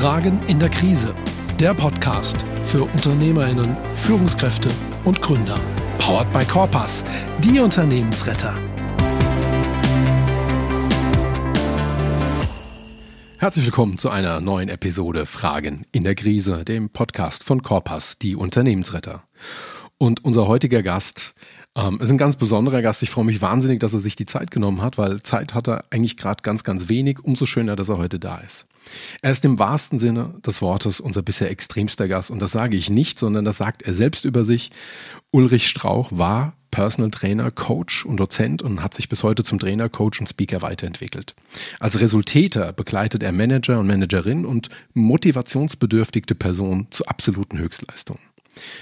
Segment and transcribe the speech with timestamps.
[0.00, 1.14] Fragen in der Krise.
[1.58, 4.70] Der Podcast für Unternehmerinnen, Führungskräfte
[5.04, 5.60] und Gründer.
[5.98, 7.04] Powered by Corpus,
[7.40, 8.54] die Unternehmensretter.
[13.36, 18.36] Herzlich willkommen zu einer neuen Episode Fragen in der Krise, dem Podcast von Corpus, die
[18.36, 19.24] Unternehmensretter.
[19.98, 21.34] Und unser heutiger Gast
[21.76, 23.02] ähm, ist ein ganz besonderer Gast.
[23.02, 25.84] Ich freue mich wahnsinnig, dass er sich die Zeit genommen hat, weil Zeit hat er
[25.90, 27.22] eigentlich gerade ganz, ganz wenig.
[27.22, 28.64] Umso schöner, dass er heute da ist.
[29.22, 32.30] Er ist im wahrsten Sinne des Wortes unser bisher extremster Gast.
[32.30, 34.70] Und das sage ich nicht, sondern das sagt er selbst über sich.
[35.30, 39.88] Ulrich Strauch war Personal Trainer, Coach und Dozent und hat sich bis heute zum Trainer,
[39.88, 41.34] Coach und Speaker weiterentwickelt.
[41.80, 48.20] Als Resultäter begleitet er Manager und Managerinnen und motivationsbedürftigte Personen zu absoluten Höchstleistungen.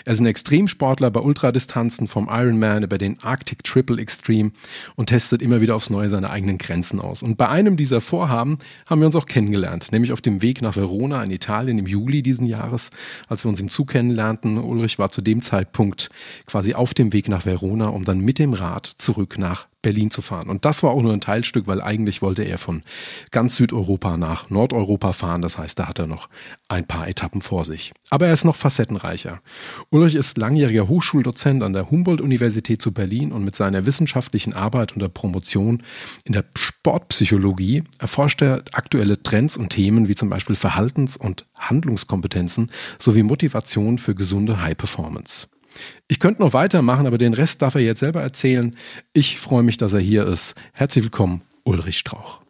[0.05, 4.53] Er ist ein Extremsportler bei Ultradistanzen vom Ironman über den Arctic Triple Extreme
[4.97, 7.23] und testet immer wieder aufs Neue seine eigenen Grenzen aus.
[7.23, 10.77] Und bei einem dieser Vorhaben haben wir uns auch kennengelernt, nämlich auf dem Weg nach
[10.77, 12.91] Verona in Italien im Juli diesen Jahres,
[13.29, 14.59] als wir uns im Zug kennenlernten.
[14.59, 16.11] Ulrich war zu dem Zeitpunkt
[16.47, 20.21] quasi auf dem Weg nach Verona, um dann mit dem Rad zurück nach Berlin zu
[20.21, 20.51] fahren.
[20.51, 22.83] Und das war auch nur ein Teilstück, weil eigentlich wollte er von
[23.31, 25.41] ganz Südeuropa nach Nordeuropa fahren.
[25.41, 26.29] Das heißt, da hat er noch
[26.69, 27.95] ein paar Etappen vor sich.
[28.11, 29.41] Aber er ist noch facettenreicher.
[29.89, 35.01] Ulrich ist langjähriger Hochschuldozent an der Humboldt-Universität zu Berlin und mit seiner wissenschaftlichen Arbeit und
[35.01, 35.83] der Promotion
[36.25, 42.71] in der Sportpsychologie erforscht er aktuelle Trends und Themen wie zum Beispiel Verhaltens- und Handlungskompetenzen
[42.99, 45.47] sowie Motivation für gesunde High Performance.
[46.09, 48.77] Ich könnte noch weitermachen, aber den Rest darf er jetzt selber erzählen.
[49.13, 50.55] Ich freue mich, dass er hier ist.
[50.73, 52.41] Herzlich willkommen, Ulrich Strauch.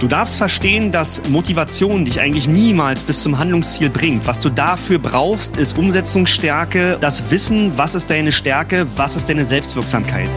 [0.00, 4.28] Du darfst verstehen, dass Motivation dich eigentlich niemals bis zum Handlungsziel bringt.
[4.28, 9.44] Was du dafür brauchst, ist Umsetzungsstärke, das Wissen, was ist deine Stärke, was ist deine
[9.44, 10.28] Selbstwirksamkeit.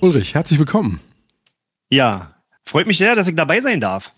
[0.00, 1.00] Ulrich, herzlich willkommen.
[1.90, 4.12] Ja, freut mich sehr, dass ich dabei sein darf.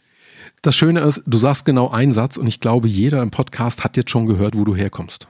[0.63, 3.97] Das Schöne ist, du sagst genau einen Satz und ich glaube, jeder im Podcast hat
[3.97, 5.27] jetzt schon gehört, wo du herkommst.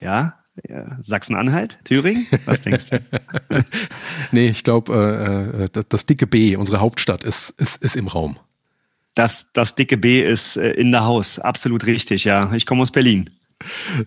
[0.00, 0.42] Ja,
[1.00, 2.26] Sachsen-Anhalt, Thüringen?
[2.44, 3.02] Was denkst du?
[4.32, 8.08] nee, ich glaube, äh, äh, das, das, dicke B, unsere Hauptstadt, ist, ist, ist im
[8.08, 8.38] Raum.
[9.14, 12.52] Das, das dicke B ist äh, in der Haus, absolut richtig, ja.
[12.54, 13.30] Ich komme aus Berlin.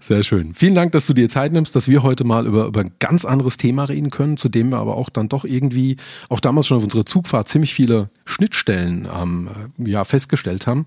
[0.02, 0.54] Sehr schön.
[0.56, 3.26] Vielen Dank, dass du dir Zeit nimmst, dass wir heute mal über, über ein ganz
[3.26, 5.98] anderes Thema reden können, zu dem wir aber auch dann doch irgendwie,
[6.30, 10.86] auch damals schon auf unserer Zugfahrt, ziemlich viele Schnittstellen ähm, ja, festgestellt haben.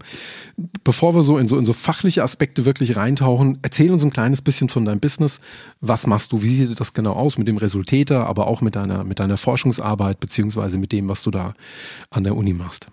[0.84, 4.43] Bevor wir so in, so in so fachliche Aspekte wirklich reintauchen, erzähl uns ein kleines
[4.43, 5.41] bisschen von deinem Business.
[5.81, 6.43] Was machst du?
[6.43, 10.21] Wie sieht das genau aus mit dem Resultäter, aber auch mit deiner, mit deiner Forschungsarbeit,
[10.21, 11.55] beziehungsweise mit dem, was du da
[12.11, 12.89] an der Uni machst?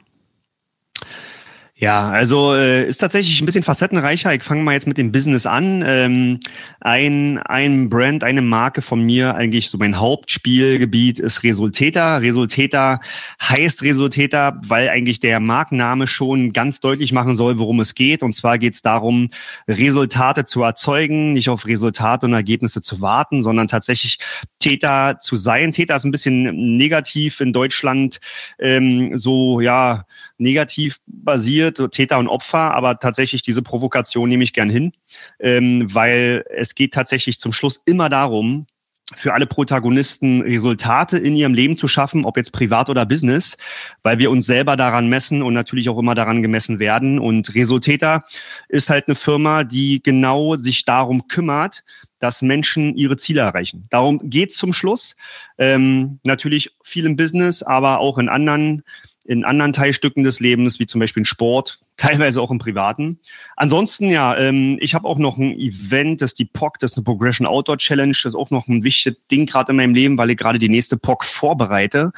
[1.78, 4.34] Ja, also äh, ist tatsächlich ein bisschen facettenreicher.
[4.34, 5.84] Ich fange mal jetzt mit dem Business an.
[5.86, 6.40] Ähm,
[6.80, 12.16] ein, ein Brand, eine Marke von mir, eigentlich so mein Hauptspielgebiet ist Resultata.
[12.16, 13.02] Resultata
[13.42, 18.24] heißt Resultata, weil eigentlich der Markenname schon ganz deutlich machen soll, worum es geht.
[18.24, 19.28] Und zwar geht es darum,
[19.68, 24.20] Resultate zu erzeugen, nicht auf Resultate und Ergebnisse zu warten, sondern tatsächlich
[24.60, 25.74] Täter zu sein.
[25.74, 28.22] Täter ist ein bisschen negativ in Deutschland,
[28.60, 30.06] ähm, so ja
[30.38, 34.94] negativ basiert, Täter und Opfer, aber tatsächlich diese Provokation nehme ich gern hin,
[35.40, 38.68] ähm, weil es geht tatsächlich zum Schluss immer darum,
[39.14, 43.58] für alle Protagonisten Resultate in ihrem Leben zu schaffen, ob jetzt privat oder Business,
[44.02, 47.20] weil wir uns selber daran messen und natürlich auch immer daran gemessen werden.
[47.20, 48.26] Und Resultator
[48.68, 51.84] ist halt eine Firma, die genau sich darum kümmert,
[52.18, 53.86] dass Menschen ihre Ziele erreichen.
[53.92, 55.16] Darum geht's zum Schluss.
[55.60, 58.84] Ähm, natürlich viel im Business, aber auch in anderen
[59.26, 63.20] in anderen Teilstücken des Lebens, wie zum Beispiel in Sport, teilweise auch im Privaten.
[63.56, 66.98] Ansonsten, ja, ähm, ich habe auch noch ein Event, das ist die POC, das ist
[66.98, 70.18] eine Progression Outdoor Challenge, das ist auch noch ein wichtiges Ding gerade in meinem Leben,
[70.18, 72.12] weil ich gerade die nächste POC vorbereite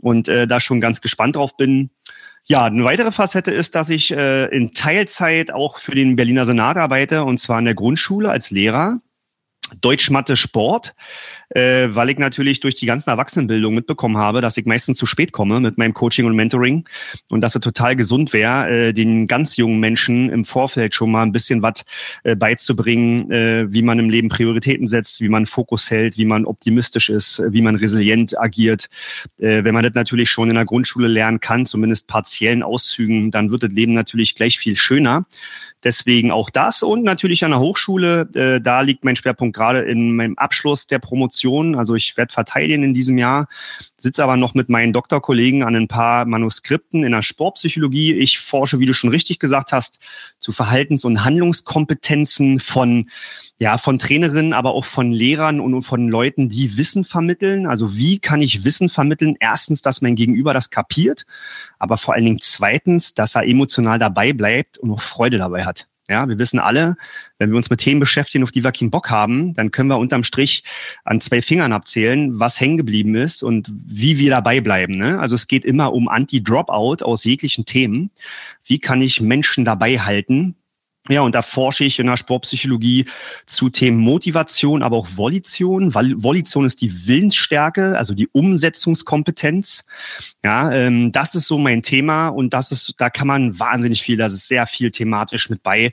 [0.00, 1.90] und äh, da schon ganz gespannt drauf bin.
[2.46, 6.76] Ja, eine weitere Facette ist, dass ich äh, in Teilzeit auch für den Berliner Senat
[6.76, 9.00] arbeite und zwar in der Grundschule als Lehrer.
[9.80, 10.94] Deutsch, Mathe, Sport,
[11.50, 15.32] äh, weil ich natürlich durch die ganzen Erwachsenenbildung mitbekommen habe, dass ich meistens zu spät
[15.32, 16.88] komme mit meinem Coaching und Mentoring
[17.30, 21.22] und dass es total gesund wäre, äh, den ganz jungen Menschen im Vorfeld schon mal
[21.22, 21.84] ein bisschen was
[22.24, 26.46] äh, beizubringen, äh, wie man im Leben Prioritäten setzt, wie man Fokus hält, wie man
[26.46, 28.88] optimistisch ist, wie man resilient agiert.
[29.38, 33.50] Äh, wenn man das natürlich schon in der Grundschule lernen kann, zumindest partiellen Auszügen, dann
[33.50, 35.26] wird das Leben natürlich gleich viel schöner.
[35.84, 38.28] Deswegen auch das und natürlich an der Hochschule.
[38.34, 41.76] Äh, da liegt mein Schwerpunkt gerade in meinem Abschluss der Promotion.
[41.76, 43.48] Also ich werde verteidigen in diesem Jahr,
[44.04, 48.12] sitze aber noch mit meinen Doktorkollegen an ein paar Manuskripten in der Sportpsychologie.
[48.12, 49.98] Ich forsche, wie du schon richtig gesagt hast,
[50.38, 53.08] zu Verhaltens- und Handlungskompetenzen von
[53.56, 57.66] ja, von Trainerinnen, aber auch von Lehrern und von Leuten, die Wissen vermitteln.
[57.66, 59.36] Also wie kann ich Wissen vermitteln?
[59.40, 61.24] Erstens, dass mein Gegenüber das kapiert,
[61.78, 65.86] aber vor allen Dingen zweitens, dass er emotional dabei bleibt und auch Freude dabei hat.
[66.08, 66.96] Ja, wir wissen alle,
[67.38, 69.98] wenn wir uns mit Themen beschäftigen, auf die wir keinen Bock haben, dann können wir
[69.98, 70.62] unterm Strich
[71.04, 74.98] an zwei Fingern abzählen, was hängen geblieben ist und wie wir dabei bleiben.
[74.98, 75.18] Ne?
[75.18, 78.10] Also es geht immer um Anti-Dropout aus jeglichen Themen.
[78.64, 80.56] Wie kann ich Menschen dabei halten,
[81.10, 83.04] ja, und da forsche ich in der Sportpsychologie
[83.44, 85.92] zu Themen Motivation, aber auch Volition.
[85.92, 89.86] Volition ist die Willensstärke, also die Umsetzungskompetenz.
[90.44, 94.18] Ja, ähm, das ist so mein Thema und das ist, da kann man wahnsinnig viel,
[94.18, 95.90] das ist sehr viel thematisch mit bei.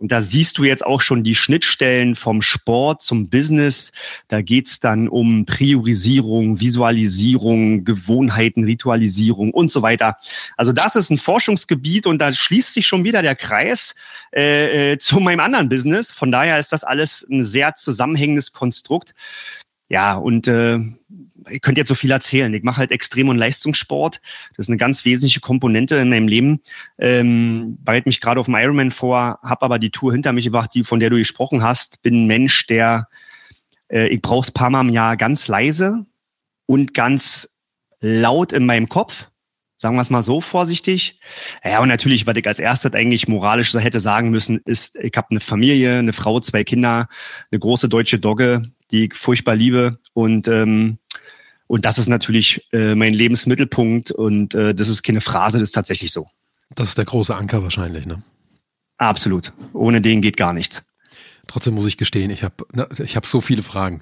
[0.00, 3.92] Und da siehst du jetzt auch schon die Schnittstellen vom Sport zum Business.
[4.26, 10.16] Da geht's dann um Priorisierung, Visualisierung, Gewohnheiten, Ritualisierung und so weiter.
[10.56, 13.94] Also das ist ein Forschungsgebiet und da schließt sich schon wieder der Kreis
[14.34, 16.10] äh, äh zu meinem anderen Business.
[16.10, 19.14] Von daher ist das alles ein sehr zusammenhängendes Konstrukt.
[19.88, 20.78] Ja, und äh,
[21.48, 22.52] ich könnte jetzt so viel erzählen.
[22.54, 24.20] Ich mache halt Extrem- und Leistungssport.
[24.56, 26.60] Das ist eine ganz wesentliche Komponente in meinem Leben.
[26.98, 30.70] Ähm, bereite mich gerade auf dem Ironman vor, habe aber die Tour hinter mich gebracht,
[30.74, 32.02] die von der du gesprochen hast.
[32.02, 33.08] Bin ein Mensch, der
[33.90, 36.04] äh, ich brauche es paar Mal im Jahr ganz leise
[36.66, 37.62] und ganz
[38.00, 39.28] laut in meinem Kopf.
[39.78, 41.20] Sagen wir es mal so vorsichtig.
[41.62, 45.28] Ja, und natürlich, was ich als erstes eigentlich moralisch hätte sagen müssen, ist, ich habe
[45.30, 47.08] eine Familie, eine Frau, zwei Kinder,
[47.50, 49.98] eine große deutsche Dogge, die ich furchtbar liebe.
[50.12, 50.98] Und ähm,
[51.68, 55.72] und das ist natürlich äh, mein Lebensmittelpunkt und äh, das ist keine Phrase, das ist
[55.72, 56.28] tatsächlich so.
[56.74, 58.22] Das ist der große Anker wahrscheinlich, ne?
[58.98, 59.52] Absolut.
[59.72, 60.86] Ohne den geht gar nichts.
[61.46, 62.54] Trotzdem muss ich gestehen, ich habe
[62.98, 64.00] ich hab so viele Fragen.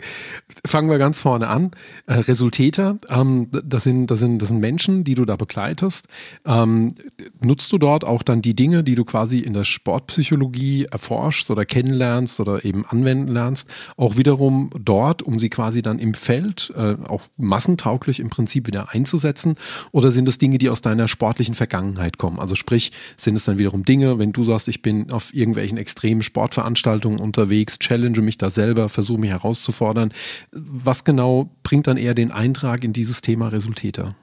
[0.65, 1.73] Fangen wir ganz vorne an.
[2.07, 6.07] Äh, Resultäter, ähm, das, sind, das, sind, das sind Menschen, die du da begleitest.
[6.47, 6.95] Ähm,
[7.43, 11.67] nutzt du dort auch dann die Dinge, die du quasi in der Sportpsychologie erforschst oder
[11.67, 16.97] kennenlernst oder eben anwenden lernst, auch wiederum dort, um sie quasi dann im Feld äh,
[17.07, 19.57] auch massentauglich im Prinzip wieder einzusetzen?
[19.93, 22.39] Oder sind es Dinge, die aus deiner sportlichen Vergangenheit kommen?
[22.39, 26.23] Also sprich, sind es dann wiederum Dinge, wenn du sagst, ich bin auf irgendwelchen extremen
[26.23, 30.13] Sportveranstaltungen und unterwegs, challenge mich da selber, versuche mich herauszufordern.
[30.53, 34.15] Was genau bringt dann eher den Eintrag in dieses Thema Resultäte?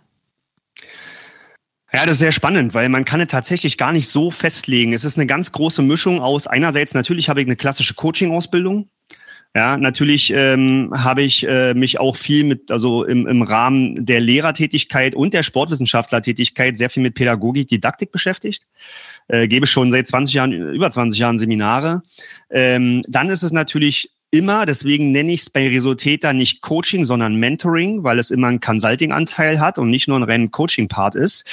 [1.94, 4.94] Ja, das ist sehr spannend, weil man kann es tatsächlich gar nicht so festlegen.
[4.94, 8.88] Es ist eine ganz große Mischung aus einerseits natürlich habe ich eine klassische Coaching-Ausbildung.
[9.54, 14.22] Ja, natürlich ähm, habe ich äh, mich auch viel mit, also im, im Rahmen der
[14.22, 18.66] Lehrertätigkeit und der Sportwissenschaftlertätigkeit sehr viel mit Pädagogik, Didaktik beschäftigt
[19.28, 22.04] äh, gebe schon seit 20 Jahren, über 20 Jahren Seminare.
[22.50, 27.36] Ähm, dann ist es natürlich immer, deswegen nenne ich es bei Resultäter nicht Coaching, sondern
[27.36, 31.46] Mentoring, weil es immer einen Consulting-Anteil hat und nicht nur ein reinen Coaching-Part ist.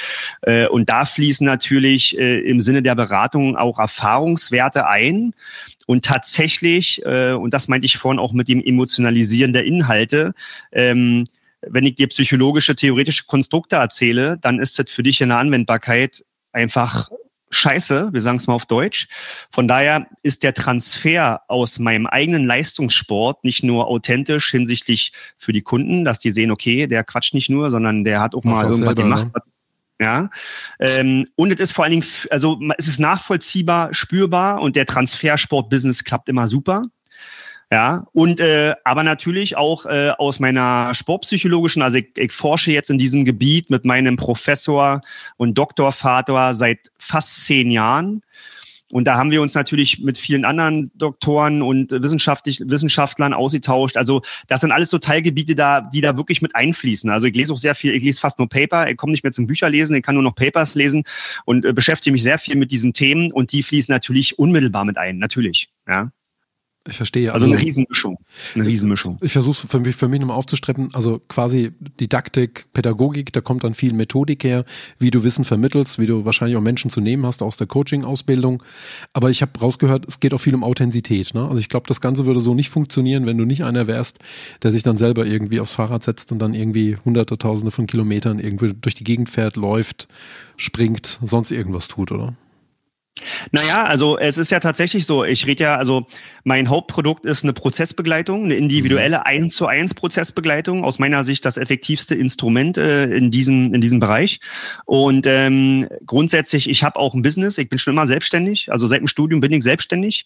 [0.43, 5.33] Äh, und da fließen natürlich äh, im Sinne der Beratung auch Erfahrungswerte ein.
[5.87, 10.35] Und tatsächlich, und das meinte ich vorhin auch mit dem Emotionalisieren der Inhalte,
[10.71, 11.25] ähm,
[11.61, 16.23] wenn ich dir psychologische, theoretische Konstrukte erzähle, dann ist das für dich in der Anwendbarkeit
[16.51, 17.09] einfach
[17.49, 19.07] scheiße, wir sagen es mal auf Deutsch.
[19.51, 25.61] Von daher ist der Transfer aus meinem eigenen Leistungssport nicht nur authentisch hinsichtlich für die
[25.61, 28.77] Kunden, dass die sehen, okay, der quatscht nicht nur, sondern der hat auch mal irgendwas
[28.77, 29.27] selber, gemacht.
[29.35, 29.41] Ne?
[30.01, 30.29] Ja,
[30.79, 36.05] ähm, und es ist vor allen Dingen, also es ist nachvollziehbar, spürbar und der Transfersport-Business
[36.05, 36.85] klappt immer super.
[37.71, 42.89] Ja, und äh, aber natürlich auch äh, aus meiner sportpsychologischen, also ich, ich forsche jetzt
[42.89, 45.01] in diesem Gebiet mit meinem Professor
[45.37, 48.23] und Doktorvater seit fast zehn Jahren.
[48.91, 53.97] Und da haben wir uns natürlich mit vielen anderen Doktoren und wissenschaftlich, Wissenschaftlern ausgetauscht.
[53.97, 57.11] Also das sind alles so Teilgebiete da, die da wirklich mit einfließen.
[57.11, 59.31] Also ich lese auch sehr viel, ich lese fast nur Paper, ich komme nicht mehr
[59.31, 61.03] zum Bücherlesen, ich kann nur noch Papers lesen
[61.45, 64.97] und äh, beschäftige mich sehr viel mit diesen Themen und die fließen natürlich unmittelbar mit
[64.97, 65.69] ein, natürlich.
[65.87, 66.11] Ja.
[66.87, 67.33] Ich verstehe.
[67.33, 68.17] Also, also eine Riesenmischung.
[68.55, 69.17] Eine Riesenmischung.
[69.21, 70.89] Ich versuche es für mich, für mich nochmal aufzustreppen.
[70.93, 74.63] Also quasi Didaktik, Pädagogik, da kommt dann viel Methodik her,
[74.97, 78.63] wie du Wissen vermittelst, wie du wahrscheinlich auch Menschen zu nehmen hast aus der Coaching-Ausbildung.
[79.11, 81.33] Aber ich habe rausgehört, es geht auch viel um Authentizität.
[81.33, 81.43] Ne?
[81.43, 84.19] Also ich glaube, das Ganze würde so nicht funktionieren, wenn du nicht einer wärst,
[84.63, 88.39] der sich dann selber irgendwie aufs Fahrrad setzt und dann irgendwie hunderte, tausende von Kilometern
[88.39, 90.07] irgendwie durch die Gegend fährt, läuft,
[90.55, 92.35] springt, sonst irgendwas tut, oder?
[93.51, 96.07] Naja, also es ist ja tatsächlich so, ich rede ja, also
[96.43, 99.49] mein Hauptprodukt ist eine Prozessbegleitung, eine individuelle 1 mhm.
[99.49, 104.39] zu 1 Prozessbegleitung, aus meiner Sicht das effektivste Instrument äh, in, diesem, in diesem Bereich.
[104.85, 108.99] Und ähm, grundsätzlich, ich habe auch ein Business, ich bin schon immer selbstständig, also seit
[108.99, 110.25] dem Studium bin ich selbstständig,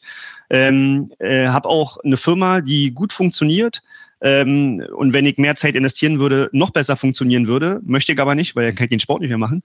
[0.50, 3.82] ähm, äh, habe auch eine Firma, die gut funktioniert,
[4.24, 7.82] ähm, und wenn ich mehr Zeit investieren würde, noch besser funktionieren würde.
[7.84, 9.64] Möchte ich aber nicht, weil dann kann ich den Sport nicht mehr machen.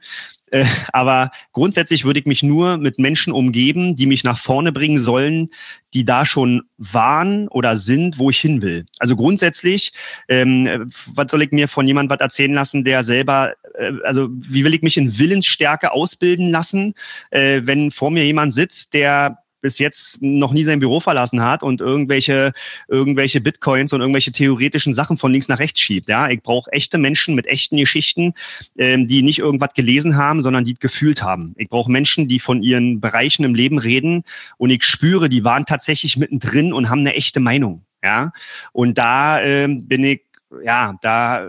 [0.51, 4.99] Äh, aber grundsätzlich würde ich mich nur mit Menschen umgeben, die mich nach vorne bringen
[4.99, 5.51] sollen,
[5.95, 8.85] die da schon waren oder sind, wo ich hin will.
[8.99, 9.93] Also grundsätzlich,
[10.29, 14.65] ähm, was soll ich mir von jemandem was erzählen lassen, der selber, äh, also wie
[14.65, 16.95] will ich mich in Willensstärke ausbilden lassen,
[17.31, 21.63] äh, wenn vor mir jemand sitzt, der bis jetzt noch nie sein Büro verlassen hat
[21.63, 22.53] und irgendwelche,
[22.89, 26.09] irgendwelche Bitcoins und irgendwelche theoretischen Sachen von links nach rechts schiebt.
[26.09, 28.35] Ja, ich brauche echte Menschen mit echten Geschichten,
[28.77, 31.55] ähm, die nicht irgendwas gelesen haben, sondern die gefühlt haben.
[31.57, 34.25] Ich brauche Menschen, die von ihren Bereichen im Leben reden
[34.57, 37.85] und ich spüre, die waren tatsächlich mittendrin und haben eine echte Meinung.
[38.03, 38.33] Ja,
[38.73, 40.23] und da ähm, bin ich,
[40.65, 41.47] ja, da äh,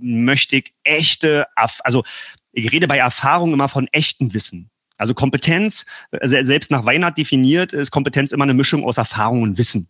[0.00, 2.04] möchte ich echte, also
[2.52, 4.70] ich rede bei Erfahrung immer von echtem Wissen.
[4.98, 5.86] Also Kompetenz,
[6.22, 9.88] selbst nach Weinert definiert, ist Kompetenz immer eine Mischung aus Erfahrung und Wissen.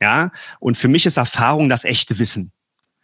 [0.00, 2.52] Ja, und für mich ist Erfahrung das echte Wissen.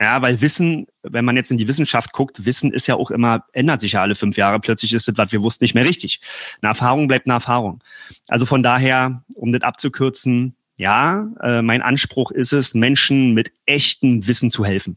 [0.01, 3.45] Ja, weil Wissen, wenn man jetzt in die Wissenschaft guckt, Wissen ist ja auch immer,
[3.53, 4.59] ändert sich ja alle fünf Jahre.
[4.59, 6.21] Plötzlich ist das, was wir wussten, nicht mehr richtig.
[6.63, 7.85] Eine Erfahrung bleibt eine Erfahrung.
[8.27, 14.27] Also von daher, um das abzukürzen, ja, äh, mein Anspruch ist es, Menschen mit echtem
[14.27, 14.97] Wissen zu helfen.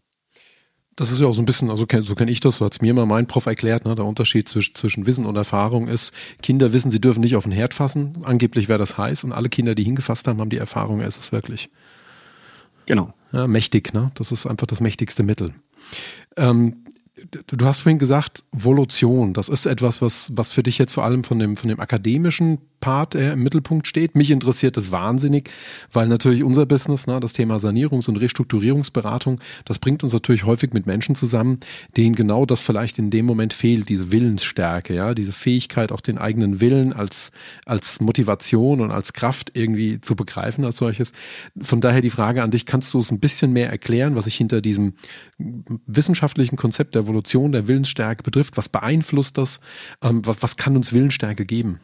[0.96, 2.82] Das ist ja auch so ein bisschen, also so kenne ich das, so hat es
[2.82, 3.96] mir mal mein Prof erklärt, ne?
[3.96, 7.52] der Unterschied zwischen, zwischen Wissen und Erfahrung ist, Kinder wissen, sie dürfen nicht auf den
[7.52, 11.02] Herd fassen, angeblich wäre das heiß und alle Kinder, die hingefasst haben, haben die Erfahrung,
[11.02, 11.70] es ist wirklich.
[12.86, 13.14] Genau.
[13.32, 14.12] Ja, mächtig, ne?
[14.16, 15.56] Das ist einfach das mächtigste Mittel.
[16.38, 16.84] Ähm,
[17.48, 21.24] du hast vorhin gesagt, Volution, das ist etwas, was, was für dich jetzt vor allem
[21.24, 24.18] von dem, von dem akademischen Part äh, im Mittelpunkt steht.
[24.18, 25.50] Mich interessiert das wahnsinnig,
[25.94, 30.74] weil natürlich unser Business, ne, das Thema Sanierungs- und Restrukturierungsberatung, das bringt uns natürlich häufig
[30.74, 31.62] mit Menschen zusammen,
[31.96, 36.18] denen genau das vielleicht in dem Moment fehlt, diese Willensstärke, ja, diese Fähigkeit, auch den
[36.18, 37.32] eigenen Willen als,
[37.66, 41.14] als Motivation und als Kraft irgendwie zu begreifen als solches.
[41.62, 44.36] Von daher die Frage an dich, kannst du es ein bisschen mehr erklären, was sich
[44.36, 44.96] hinter diesem
[45.88, 48.58] wissenschaftlichen Konzept der Evolution der Willensstärke betrifft?
[48.58, 49.62] Was beeinflusst das?
[50.02, 51.80] Ähm, was, was kann uns Willensstärke geben?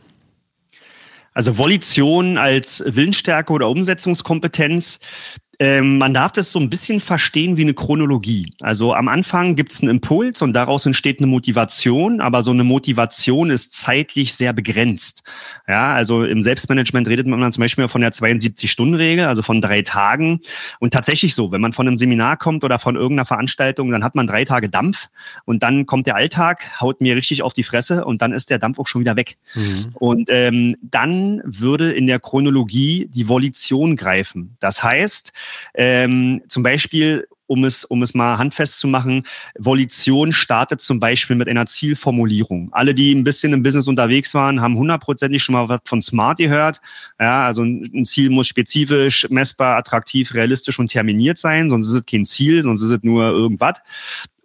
[1.34, 5.00] Also Volition als Willensstärke oder Umsetzungskompetenz
[5.62, 8.54] ähm, man darf das so ein bisschen verstehen wie eine Chronologie.
[8.62, 12.64] Also am Anfang gibt es einen Impuls und daraus entsteht eine Motivation, aber so eine
[12.64, 15.24] Motivation ist zeitlich sehr begrenzt.
[15.68, 19.82] Ja, also im Selbstmanagement redet man dann zum Beispiel von der 72-Stunden-Regel, also von drei
[19.82, 20.40] Tagen.
[20.80, 24.16] Und tatsächlich so, wenn man von einem Seminar kommt oder von irgendeiner Veranstaltung, dann hat
[24.16, 25.10] man drei Tage Dampf
[25.44, 28.60] und dann kommt der Alltag, haut mir richtig auf die Fresse und dann ist der
[28.60, 29.36] Dampf auch schon wieder weg.
[29.56, 29.92] Mhm.
[29.96, 34.56] Und ähm, dann würde in der Chronologie die Volition greifen.
[34.62, 35.34] Das heißt,
[35.74, 39.24] ähm, zum Beispiel um es, um es mal handfest zu machen,
[39.58, 42.70] Volition startet zum Beispiel mit einer Zielformulierung.
[42.72, 46.38] Alle, die ein bisschen im Business unterwegs waren, haben hundertprozentig schon mal was von Smart
[46.38, 46.80] gehört.
[47.20, 52.06] Ja, also ein Ziel muss spezifisch, messbar, attraktiv, realistisch und terminiert sein, sonst ist es
[52.06, 53.82] kein Ziel, sonst ist es nur irgendwas.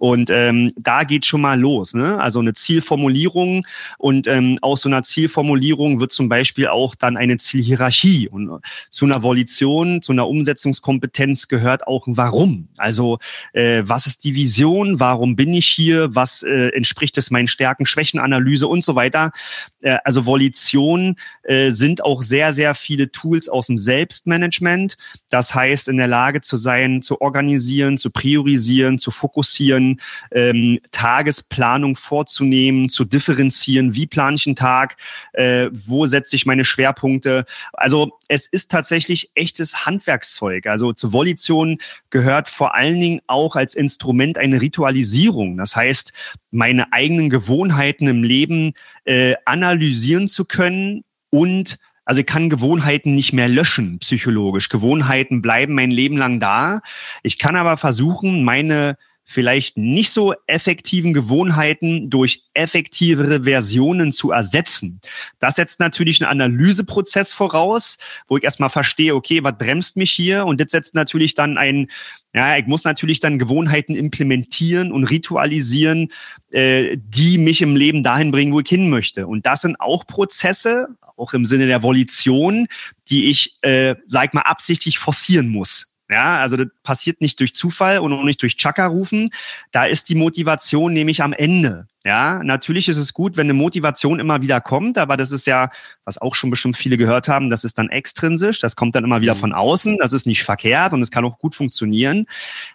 [0.04, 1.94] Und ähm, da geht schon mal los.
[1.94, 2.20] Ne?
[2.20, 7.38] Also eine Zielformulierung und ähm, aus so einer Zielformulierung wird zum Beispiel auch dann eine
[7.38, 8.28] Zielhierarchie.
[8.28, 12.68] Und zu einer Volition, zu einer Umsetzungskompetenz gehört auch ein Warum.
[12.76, 13.18] Also
[13.54, 15.00] äh, was ist die Vision?
[15.00, 16.14] Warum bin ich hier?
[16.14, 19.32] Was äh, entspricht es meinen Stärken, Schwächen, Analyse und so weiter?
[19.80, 24.99] Äh, also Volition äh, sind auch sehr, sehr viele Tools aus dem Selbstmanagement.
[25.30, 29.93] Das heißt, in der Lage zu sein, zu organisieren, zu priorisieren, zu fokussieren,
[30.32, 34.96] ähm, Tagesplanung vorzunehmen, zu differenzieren, wie plane ich einen Tag,
[35.32, 37.44] äh, wo setze ich meine Schwerpunkte.
[37.72, 40.66] Also es ist tatsächlich echtes Handwerkszeug.
[40.66, 41.78] Also zur Volition
[42.10, 45.56] gehört vor allen Dingen auch als Instrument eine Ritualisierung.
[45.56, 46.12] Das heißt,
[46.50, 48.74] meine eigenen Gewohnheiten im Leben
[49.04, 54.68] äh, analysieren zu können und also ich kann Gewohnheiten nicht mehr löschen, psychologisch.
[54.68, 56.82] Gewohnheiten bleiben mein Leben lang da.
[57.22, 65.00] Ich kann aber versuchen, meine vielleicht nicht so effektiven Gewohnheiten durch effektivere Versionen zu ersetzen.
[65.38, 70.45] Das setzt natürlich einen Analyseprozess voraus, wo ich erstmal verstehe, okay, was bremst mich hier?
[70.45, 71.88] Und das setzt natürlich dann ein,
[72.35, 76.12] ja, ich muss natürlich dann Gewohnheiten implementieren und ritualisieren,
[76.50, 79.26] äh, die mich im Leben dahin bringen, wo ich hin möchte.
[79.26, 82.66] Und das sind auch Prozesse, auch im Sinne der Volition,
[83.09, 85.93] die ich, äh, sag mal, absichtlich forcieren muss.
[86.11, 89.30] Ja, also das passiert nicht durch Zufall und auch nicht durch Chaka rufen.
[89.73, 91.87] Da ist die Motivation nämlich am Ende.
[92.04, 95.70] Ja, natürlich ist es gut, wenn eine Motivation immer wieder kommt, aber das ist ja,
[96.04, 99.23] was auch schon bestimmt viele gehört haben, das ist dann extrinsisch, das kommt dann immer
[99.23, 99.38] wieder mhm.
[99.38, 102.26] von außen, das ist nicht verkehrt und es kann auch gut funktionieren.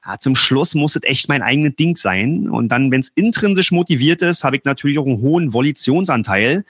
[0.04, 2.50] Ja, zum Schluss muss es echt mein eigenes Ding sein.
[2.50, 6.66] Und dann, wenn es intrinsisch motiviert ist, habe ich natürlich auch einen hohen Volitionsanteil.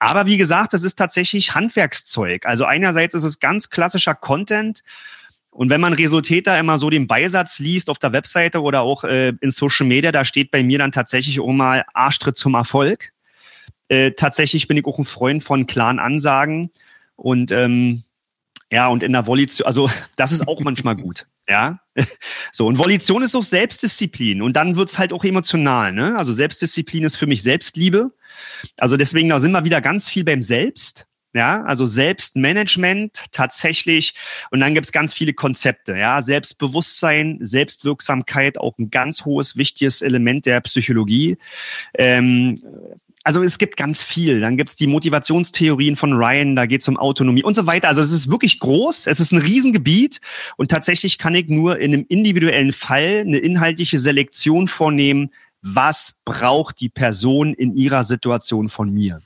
[0.00, 2.46] Aber wie gesagt, das ist tatsächlich Handwerkszeug.
[2.46, 4.82] Also einerseits ist es ganz klassischer Content,
[5.52, 9.34] und wenn man Resultäter immer so den Beisatz liest auf der Webseite oder auch äh,
[9.40, 13.12] in Social Media, da steht bei mir dann tatsächlich auch mal Arschtritt zum Erfolg.
[13.88, 16.70] Äh, tatsächlich bin ich auch ein Freund von klaren Ansagen
[17.16, 18.02] und ähm,
[18.70, 21.26] ja, und in der Volition, also das ist auch manchmal gut.
[21.46, 21.80] Ja,
[22.50, 25.92] so und Volition ist auch Selbstdisziplin und dann wird's halt auch emotional.
[25.92, 26.16] Ne?
[26.16, 28.10] Also Selbstdisziplin ist für mich Selbstliebe.
[28.78, 31.06] Also deswegen, da sind wir wieder ganz viel beim Selbst.
[31.34, 34.14] Ja, also Selbstmanagement tatsächlich.
[34.50, 35.96] Und dann gibt's ganz viele Konzepte.
[35.96, 41.38] Ja, Selbstbewusstsein, Selbstwirksamkeit, auch ein ganz hohes, wichtiges Element der Psychologie.
[41.94, 42.60] Ähm,
[43.24, 44.40] also es gibt ganz viel.
[44.40, 47.88] Dann gibt's die Motivationstheorien von Ryan, da geht's um Autonomie und so weiter.
[47.88, 50.20] Also es ist wirklich groß, es ist ein Riesengebiet
[50.56, 55.30] und tatsächlich kann ich nur in einem individuellen Fall eine inhaltliche Selektion vornehmen,
[55.62, 59.22] was braucht die Person in ihrer Situation von mir.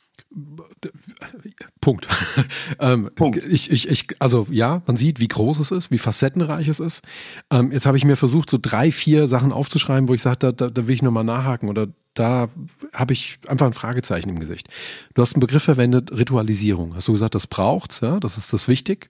[1.80, 2.06] Punkt.
[2.80, 3.44] ähm, Punkt.
[3.46, 7.02] Ich, ich, ich, also ja, man sieht, wie groß es ist, wie facettenreich es ist.
[7.50, 10.52] Ähm, jetzt habe ich mir versucht, so drei, vier Sachen aufzuschreiben, wo ich sage, da,
[10.52, 12.48] da, da will ich nochmal nachhaken oder da
[12.94, 14.68] habe ich einfach ein Fragezeichen im Gesicht.
[15.14, 16.94] Du hast einen Begriff verwendet, Ritualisierung.
[16.94, 19.08] Hast du gesagt, das braucht, ja, das ist das wichtig.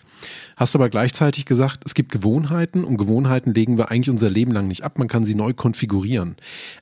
[0.57, 4.67] Hast aber gleichzeitig gesagt, es gibt Gewohnheiten und Gewohnheiten legen wir eigentlich unser Leben lang
[4.67, 4.99] nicht ab.
[4.99, 6.37] Man kann sie neu konfigurieren.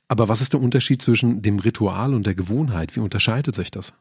[0.08, 2.96] Aber was ist der Unterschied zwischen dem Ritual und der Gewohnheit?
[2.96, 3.92] Wie unterscheidet sich das?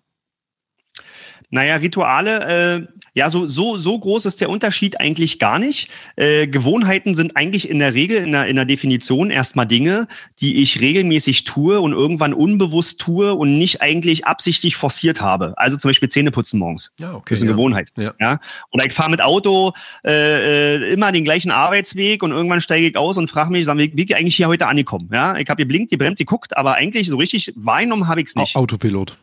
[1.50, 5.89] Naja, Rituale, äh, ja, so, so, so groß ist der Unterschied eigentlich gar nicht.
[6.15, 10.07] Äh, Gewohnheiten sind eigentlich in der Regel, in der, in der Definition erstmal Dinge,
[10.41, 15.53] die ich regelmäßig tue und irgendwann unbewusst tue und nicht eigentlich absichtlich forciert habe.
[15.57, 16.91] Also zum Beispiel Zähne putzen morgens.
[17.00, 17.25] Ja, okay.
[17.29, 17.55] Das ist eine ja.
[17.55, 17.89] Gewohnheit.
[17.97, 18.13] Ja.
[18.19, 18.39] ja.
[18.71, 19.73] Oder ich fahre mit Auto
[20.03, 23.77] äh, äh, immer den gleichen Arbeitsweg und irgendwann steige ich aus und frage mich, sag,
[23.77, 25.09] wie, wie ich eigentlich hier heute angekommen?
[25.12, 28.27] Ja, ich habe geblinkt, die bremst, die guckt, aber eigentlich so richtig wahrgenommen habe ich
[28.27, 28.55] es nicht.
[28.55, 29.17] Autopilot.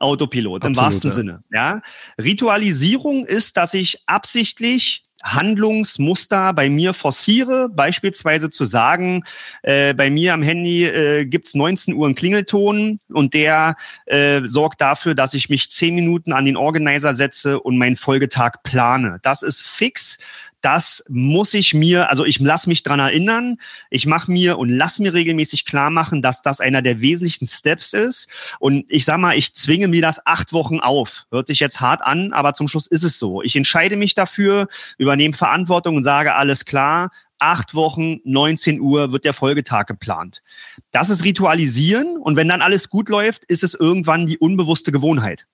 [0.00, 1.14] Autopilot Absolut, im wahrsten ja.
[1.14, 1.44] Sinne.
[1.52, 1.82] Ja,
[2.20, 9.24] Ritualisierung ist, dass ich absichtlich Handlungsmuster bei mir forciere, beispielsweise zu sagen,
[9.62, 13.76] äh, bei mir am Handy äh, gibt's 19 Uhr einen Klingelton und der
[14.06, 18.62] äh, sorgt dafür, dass ich mich 10 Minuten an den Organizer setze und meinen Folgetag
[18.62, 19.18] plane.
[19.22, 20.18] Das ist fix
[20.60, 23.58] das muss ich mir, also ich lasse mich dran erinnern,
[23.90, 27.92] ich mache mir und lass mir regelmäßig klar machen, dass das einer der wesentlichsten Steps
[27.92, 28.28] ist.
[28.58, 31.26] Und ich sag mal, ich zwinge mir das acht Wochen auf.
[31.30, 33.42] Hört sich jetzt hart an, aber zum Schluss ist es so.
[33.42, 34.68] Ich entscheide mich dafür,
[34.98, 40.42] übernehme Verantwortung und sage, alles klar, acht Wochen, 19 Uhr wird der Folgetag geplant.
[40.90, 45.46] Das ist Ritualisieren und wenn dann alles gut läuft, ist es irgendwann die unbewusste Gewohnheit.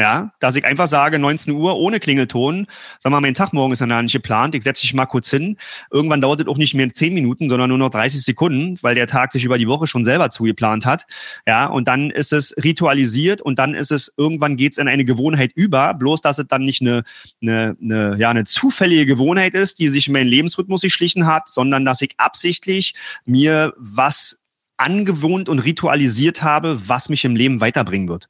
[0.00, 2.68] Ja, dass ich einfach sage, 19 Uhr ohne Klingelton,
[3.00, 5.56] sag mal, mein Tag morgen ist ja nicht geplant, ich setze dich mal kurz hin.
[5.90, 9.08] Irgendwann dauert es auch nicht mehr 10 Minuten, sondern nur noch 30 Sekunden, weil der
[9.08, 11.04] Tag sich über die Woche schon selber zugeplant hat.
[11.48, 15.50] Ja, und dann ist es ritualisiert und dann ist es, irgendwann geht's in eine Gewohnheit
[15.56, 17.02] über, bloß dass es dann nicht eine,
[17.42, 21.84] eine, eine, ja, eine zufällige Gewohnheit ist, die sich in meinen Lebensrhythmus geschlichen hat, sondern
[21.84, 28.28] dass ich absichtlich mir was angewohnt und ritualisiert habe, was mich im Leben weiterbringen wird.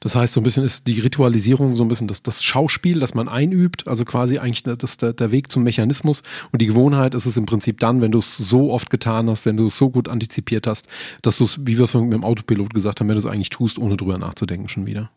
[0.00, 3.14] Das heißt, so ein bisschen ist die Ritualisierung so ein bisschen das, das Schauspiel, das
[3.14, 6.22] man einübt, also quasi eigentlich das, der, der Weg zum Mechanismus.
[6.52, 9.46] Und die Gewohnheit ist es im Prinzip dann, wenn du es so oft getan hast,
[9.46, 10.86] wenn du es so gut antizipiert hast,
[11.22, 13.50] dass du es, wie wir es mit dem Autopilot gesagt haben, wenn du es eigentlich
[13.50, 15.10] tust, ohne drüber nachzudenken schon wieder.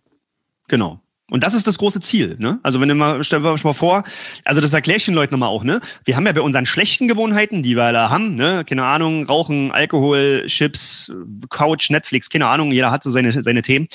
[0.67, 1.01] Genau.
[1.29, 2.35] Und das ist das große Ziel.
[2.39, 2.59] Ne?
[2.63, 4.03] Also wenn du mal, stell dir mal vor,
[4.45, 5.81] also das erkläre ich den Leuten nochmal auch, ne?
[6.05, 9.71] Wir haben ja bei unseren schlechten Gewohnheiten, die wir da haben, ne, keine Ahnung, Rauchen,
[9.71, 11.11] Alkohol, Chips,
[11.49, 13.87] Couch, Netflix, keine Ahnung, jeder hat so seine, seine Themen.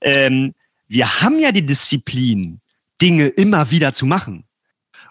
[0.00, 0.54] Ähm,
[0.88, 2.60] wir haben ja die Disziplin,
[3.00, 4.44] Dinge immer wieder zu machen.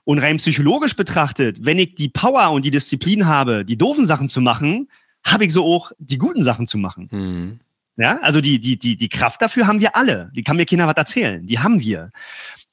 [0.03, 4.27] Und rein psychologisch betrachtet, wenn ich die Power und die Disziplin habe, die doofen Sachen
[4.27, 4.89] zu machen,
[5.23, 7.07] habe ich so auch die guten Sachen zu machen.
[7.11, 7.59] Mhm.
[7.99, 10.31] Ja, also die, die, die, die Kraft dafür haben wir alle.
[10.33, 11.45] Die kann mir keiner was erzählen.
[11.45, 12.11] Die haben wir.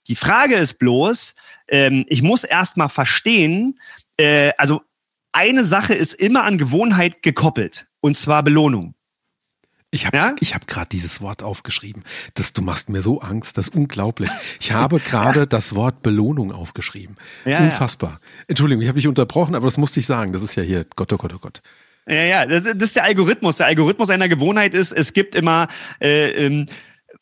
[0.07, 1.35] Die Frage ist bloß,
[1.67, 3.81] ähm, ich muss erst mal verstehen,
[4.19, 4.83] äh, also
[5.33, 8.95] eine Sache ist immer an Gewohnheit gekoppelt, und zwar Belohnung.
[9.91, 10.35] Ich habe ja?
[10.55, 12.05] hab gerade dieses Wort aufgeschrieben.
[12.35, 14.31] Das, du machst mir so Angst, das ist unglaublich.
[14.61, 15.47] Ich habe gerade ja.
[15.47, 17.17] das Wort Belohnung aufgeschrieben.
[17.45, 18.21] Ja, Unfassbar.
[18.47, 20.33] Entschuldigung, ich habe dich unterbrochen, aber das musste ich sagen.
[20.33, 21.62] Das ist ja hier Gott, oh Gott, oh Gott.
[22.09, 23.57] Ja, ja, das, das ist der Algorithmus.
[23.57, 25.66] Der Algorithmus einer Gewohnheit ist, es gibt immer
[26.01, 26.66] äh, ähm,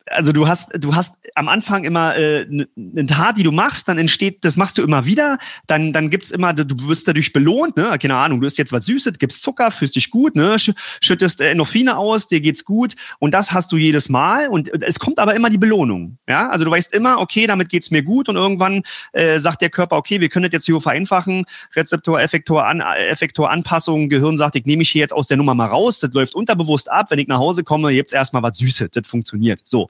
[0.07, 3.99] also du hast, du hast am Anfang immer äh, eine Tat, die du machst, dann
[3.99, 7.97] entsteht, das machst du immer wieder, dann, dann gibt's immer, du wirst dadurch belohnt, ne?
[8.01, 10.57] Keine Ahnung, du isst jetzt was Süßes, gibst Zucker, fühlst dich gut, ne?
[10.59, 12.95] Schüttest äh, Endorphine aus, dir geht's gut.
[13.19, 14.49] Und das hast du jedes Mal.
[14.49, 16.51] Und es kommt aber immer die Belohnung, ja?
[16.51, 18.29] Also du weißt immer, okay, damit geht's mir gut.
[18.29, 22.67] Und irgendwann äh, sagt der Körper, okay, wir können das jetzt hier vereinfachen, Rezeptor, Effektor,
[22.67, 26.01] An Effektor, Anpassung, Gehirn sagt, ich nehme mich hier jetzt aus der Nummer mal raus,
[26.01, 29.61] das läuft unterbewusst ab, wenn ich nach Hause komme, gibt's erstmal was Süßes, das funktioniert,
[29.64, 29.88] so.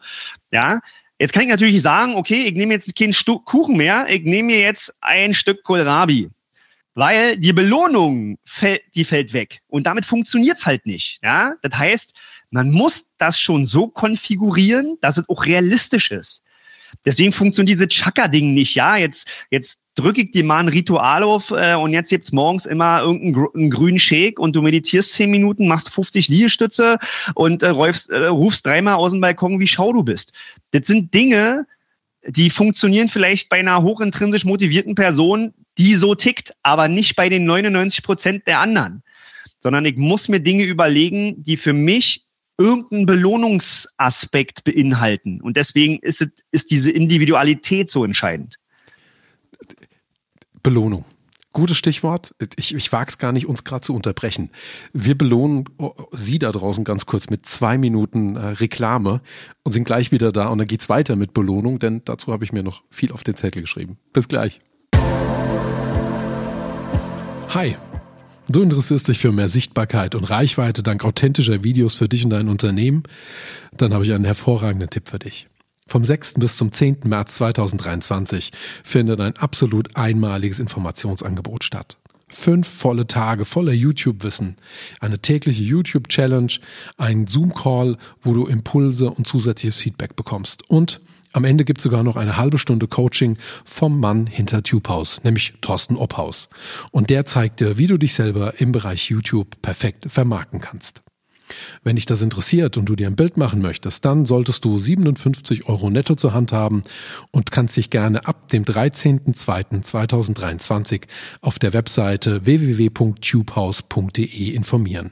[0.50, 0.80] Ja,
[1.18, 4.48] jetzt kann ich natürlich sagen, okay, ich nehme jetzt keinen Stück Kuchen mehr, ich nehme
[4.48, 6.30] mir jetzt ein Stück Kohlrabi.
[6.96, 9.60] Weil die Belohnung fällt, die fällt weg.
[9.66, 11.18] Und damit funktioniert's halt nicht.
[11.24, 11.56] Ja?
[11.62, 12.14] Das heißt,
[12.50, 16.44] man muss das schon so konfigurieren, dass es auch realistisch ist.
[17.04, 18.76] Deswegen funktioniert diese Chaka-Ding nicht.
[18.76, 22.66] Ja, jetzt, jetzt drücke ich dir mal ein Ritual auf äh, und jetzt gibt's morgens
[22.66, 26.98] immer irgendeinen grünen Shake und du meditierst zehn Minuten, machst 50 Liegestütze
[27.34, 30.32] und äh, rufst, äh, rufst dreimal aus dem Balkon, wie schau du bist.
[30.72, 31.66] Das sind Dinge,
[32.26, 37.44] die funktionieren vielleicht bei einer hochintrinsisch motivierten Person, die so tickt, aber nicht bei den
[37.44, 39.02] 99 Prozent der anderen.
[39.60, 42.24] Sondern ich muss mir Dinge überlegen, die für mich
[42.58, 45.40] irgendeinen Belohnungsaspekt beinhalten.
[45.40, 48.56] Und deswegen ist, es, ist diese Individualität so entscheidend.
[50.64, 51.04] Belohnung.
[51.52, 52.34] Gutes Stichwort.
[52.56, 54.50] Ich, ich wage es gar nicht, uns gerade zu unterbrechen.
[54.92, 59.20] Wir belohnen oh, Sie da draußen ganz kurz mit zwei Minuten äh, Reklame
[59.62, 60.48] und sind gleich wieder da.
[60.48, 63.36] Und dann geht's weiter mit Belohnung, denn dazu habe ich mir noch viel auf den
[63.36, 63.98] Zettel geschrieben.
[64.12, 64.60] Bis gleich.
[67.50, 67.76] Hi.
[68.48, 72.48] Du interessierst dich für mehr Sichtbarkeit und Reichweite dank authentischer Videos für dich und dein
[72.48, 73.04] Unternehmen?
[73.76, 75.48] Dann habe ich einen hervorragenden Tipp für dich.
[75.86, 76.34] Vom 6.
[76.34, 77.00] bis zum 10.
[77.04, 78.50] März 2023
[78.82, 81.98] findet ein absolut einmaliges Informationsangebot statt.
[82.28, 84.56] Fünf volle Tage voller YouTube-Wissen,
[85.00, 86.52] eine tägliche YouTube-Challenge,
[86.96, 91.00] ein Zoom-Call, wo du Impulse und zusätzliches Feedback bekommst und
[91.34, 95.54] am Ende gibt es sogar noch eine halbe Stunde Coaching vom Mann hinter TubeHaus, nämlich
[95.60, 96.48] Thorsten Obhaus.
[96.92, 101.03] Und der zeigt dir, wie du dich selber im Bereich YouTube perfekt vermarkten kannst.
[101.82, 105.68] Wenn dich das interessiert und du dir ein Bild machen möchtest, dann solltest du 57
[105.68, 106.84] Euro netto zur Hand haben
[107.30, 111.02] und kannst dich gerne ab dem 13.02.2023
[111.40, 115.10] auf der Webseite www.tubehouse.de informieren.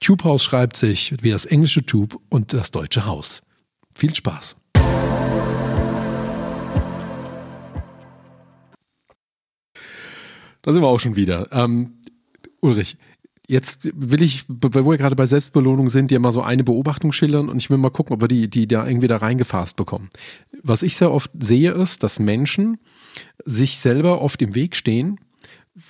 [0.00, 3.42] Tubehouse schreibt sich wie das englische Tube und das deutsche Haus.
[3.94, 4.54] Viel Spaß!
[10.66, 11.48] Da sind wir auch schon wieder.
[11.52, 11.92] Ähm,
[12.60, 12.96] Ulrich,
[13.48, 17.48] Jetzt will ich, weil wir gerade bei Selbstbelohnung sind, dir mal so eine Beobachtung schildern
[17.48, 20.10] und ich will mal gucken, ob wir die, die da irgendwie da reingefasst bekommen.
[20.62, 22.78] Was ich sehr oft sehe, ist, dass Menschen
[23.44, 25.20] sich selber oft im Weg stehen,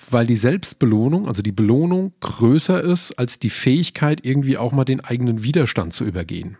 [0.09, 4.99] weil die Selbstbelohnung, also die Belohnung größer ist als die Fähigkeit, irgendwie auch mal den
[4.99, 6.57] eigenen Widerstand zu übergehen.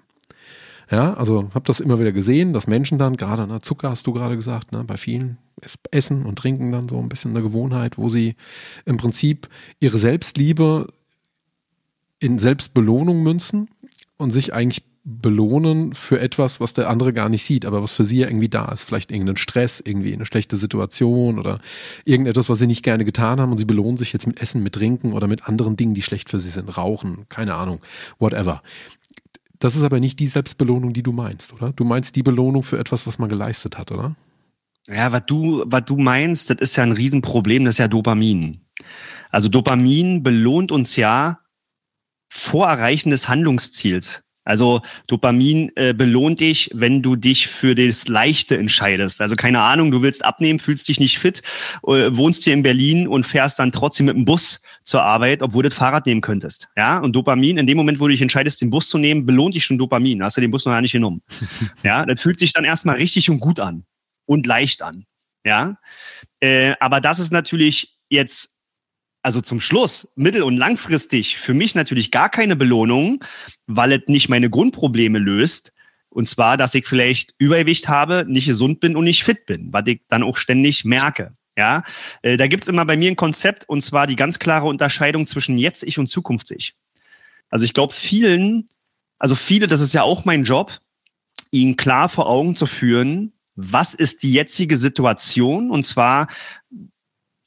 [0.90, 4.14] Ja, also habe das immer wieder gesehen, dass Menschen dann, gerade na, Zucker hast du
[4.14, 5.38] gerade gesagt, ne, bei vielen
[5.92, 8.36] Essen und Trinken dann so ein bisschen eine Gewohnheit, wo sie
[8.86, 10.88] im Prinzip ihre Selbstliebe
[12.20, 13.70] in Selbstbelohnung münzen
[14.18, 18.04] und sich eigentlich belohnen für etwas, was der andere gar nicht sieht, aber was für
[18.04, 18.84] sie ja irgendwie da ist.
[18.84, 21.62] Vielleicht irgendein Stress, irgendwie eine schlechte Situation oder
[22.04, 24.76] irgendetwas, was sie nicht gerne getan haben und sie belohnen sich jetzt mit Essen, mit
[24.76, 26.78] Trinken oder mit anderen Dingen, die schlecht für sie sind.
[26.78, 27.80] Rauchen, keine Ahnung,
[28.20, 28.62] whatever.
[29.60, 31.74] Das ist aber nicht die Selbstbelohnung, die du meinst, oder?
[31.74, 34.16] Du meinst die Belohnung für etwas, was man geleistet hat, oder?
[34.88, 38.62] Ja, was du, was du meinst, das ist ja ein Riesenproblem, das ist ja Dopamin.
[39.32, 41.40] Also Dopamin belohnt uns ja
[42.30, 44.24] vor Erreichen des Handlungsziels.
[44.48, 49.22] Also Dopamin äh, belohnt dich, wenn du dich für das Leichte entscheidest.
[49.22, 51.42] Also keine Ahnung, du willst abnehmen, fühlst dich nicht fit,
[51.86, 55.64] äh, wohnst hier in Berlin und fährst dann trotzdem mit dem Bus zur Arbeit, obwohl
[55.64, 56.70] du das Fahrrad nehmen könntest.
[56.78, 59.54] Ja, und Dopamin, in dem Moment, wo du dich entscheidest, den Bus zu nehmen, belohnt
[59.54, 60.24] dich schon Dopamin.
[60.24, 61.22] Hast du den Bus noch gar nicht genommen.
[61.84, 63.84] ja, das fühlt sich dann erstmal richtig und gut an
[64.26, 65.04] und leicht an.
[65.46, 65.78] Ja,
[66.40, 68.57] äh, aber das ist natürlich jetzt
[69.28, 73.22] also zum Schluss, mittel- und langfristig für mich natürlich gar keine Belohnung,
[73.66, 75.74] weil es nicht meine Grundprobleme löst.
[76.08, 79.86] Und zwar, dass ich vielleicht Übergewicht habe, nicht gesund bin und nicht fit bin, was
[79.88, 81.34] ich dann auch ständig merke.
[81.58, 81.84] Ja,
[82.22, 85.58] äh, da gibt's immer bei mir ein Konzept und zwar die ganz klare Unterscheidung zwischen
[85.58, 86.76] Jetzt-Ich und Zukunfts-Ich.
[87.50, 88.70] Also ich glaube, vielen,
[89.20, 90.80] also viele, das ist ja auch mein Job,
[91.52, 96.28] ihnen klar vor Augen zu führen, was ist die jetzige Situation und zwar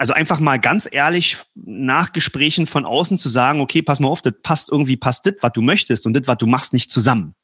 [0.00, 4.22] also einfach mal ganz ehrlich nach Gesprächen von außen zu sagen, okay, pass mal auf,
[4.22, 7.34] das passt irgendwie, passt das, was du möchtest und das, was du machst, nicht zusammen.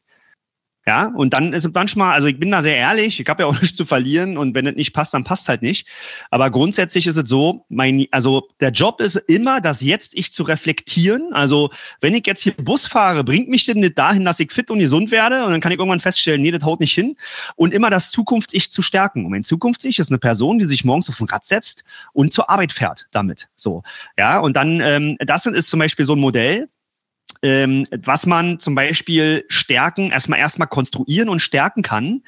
[0.88, 3.49] Ja, und dann ist es manchmal, also ich bin da sehr ehrlich, ich habe ja
[3.49, 5.88] auch nichts zu verlieren und wenn es nicht passt, dann passt es halt nicht.
[6.31, 10.44] Aber grundsätzlich ist es so, mein, also der Job ist immer, das jetzt ich zu
[10.44, 11.33] reflektieren.
[11.33, 11.70] Also
[12.01, 14.79] wenn ich jetzt hier Bus fahre, bringt mich denn nicht dahin, dass ich fit und
[14.79, 17.16] gesund werde und dann kann ich irgendwann feststellen, nee, das haut nicht hin.
[17.57, 19.25] Und immer das Zukunfts-Ich zu stärken.
[19.25, 22.49] Und mein Zukunfts-Ich ist eine Person, die sich morgens auf ein Rad setzt und zur
[22.49, 23.49] Arbeit fährt damit.
[23.57, 23.83] So,
[24.16, 26.68] ja, und dann, ähm, das ist zum Beispiel so ein Modell,
[27.42, 32.22] ähm, was man zum Beispiel stärken, erstmal erstmal konstruieren und stärken kann.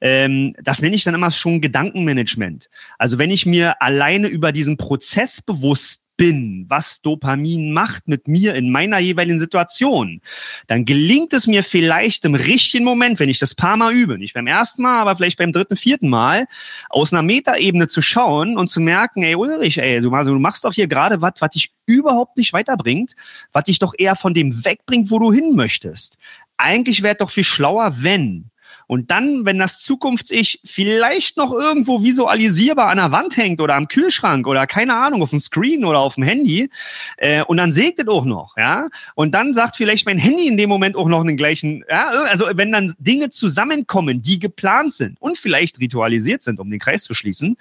[0.00, 2.68] Ähm, das nenne ich dann immer schon Gedankenmanagement.
[2.98, 8.54] Also wenn ich mir alleine über diesen Prozess bewusst bin, was Dopamin macht mit mir
[8.54, 10.20] in meiner jeweiligen Situation,
[10.66, 14.34] dann gelingt es mir vielleicht im richtigen Moment, wenn ich das paar Mal übe, nicht
[14.34, 16.46] beim ersten Mal, aber vielleicht beim dritten, vierten Mal,
[16.90, 20.86] aus einer Metaebene zu schauen und zu merken, ey Ulrich, ey, du machst doch hier
[20.86, 23.14] gerade was, was dich überhaupt nicht weiterbringt,
[23.52, 26.18] was dich doch eher von dem wegbringt, wo du hin möchtest.
[26.56, 28.51] Eigentlich wäre doch viel schlauer, wenn
[28.92, 33.88] und dann, wenn das Zukunfts-Ich vielleicht noch irgendwo visualisierbar an der Wand hängt oder am
[33.88, 36.68] Kühlschrank oder keine Ahnung, auf dem Screen oder auf dem Handy,
[37.16, 40.68] äh, und dann segnet auch noch, ja, und dann sagt vielleicht mein Handy in dem
[40.68, 45.38] Moment auch noch den gleichen, ja, also wenn dann Dinge zusammenkommen, die geplant sind und
[45.38, 47.56] vielleicht ritualisiert sind, um den Kreis zu schließen,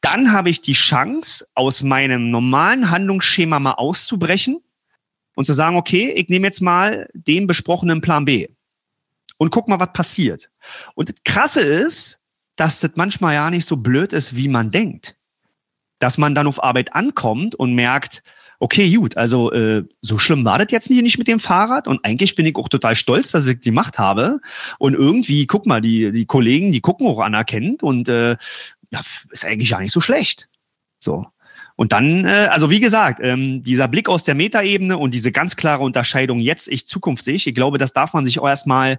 [0.00, 4.62] dann habe ich die Chance, aus meinem normalen Handlungsschema mal auszubrechen
[5.34, 8.48] und zu sagen, okay, ich nehme jetzt mal den besprochenen Plan B
[9.38, 10.50] und guck mal, was passiert.
[10.94, 12.22] Und das Krasse ist,
[12.56, 15.16] dass das manchmal ja nicht so blöd ist, wie man denkt.
[15.98, 18.22] Dass man dann auf Arbeit ankommt und merkt,
[18.58, 22.34] okay, gut, also äh, so schlimm war das jetzt nicht mit dem Fahrrad und eigentlich
[22.34, 24.40] bin ich auch total stolz, dass ich die Macht habe
[24.78, 28.36] und irgendwie, guck mal, die, die Kollegen, die gucken auch anerkennt und äh,
[28.90, 30.48] ja, ist eigentlich ja nicht so schlecht.
[30.98, 31.26] So.
[31.76, 35.56] Und dann, äh, also wie gesagt, ähm, dieser Blick aus der Metaebene und diese ganz
[35.56, 38.98] klare Unterscheidung jetzt ich, Zukunft ich, ich glaube, das darf man sich auch erstmal,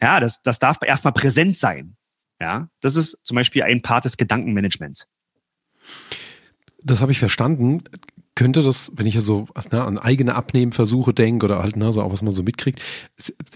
[0.00, 1.96] ja, das, das darf erstmal präsent sein.
[2.40, 5.08] Ja, das ist zum Beispiel ein Part des Gedankenmanagements.
[6.82, 7.82] Das habe ich verstanden
[8.38, 12.00] könnte das, wenn ich ja so ne, an eigene Abnehmversuche denke oder halt ne, so
[12.00, 12.80] auch was man so mitkriegt,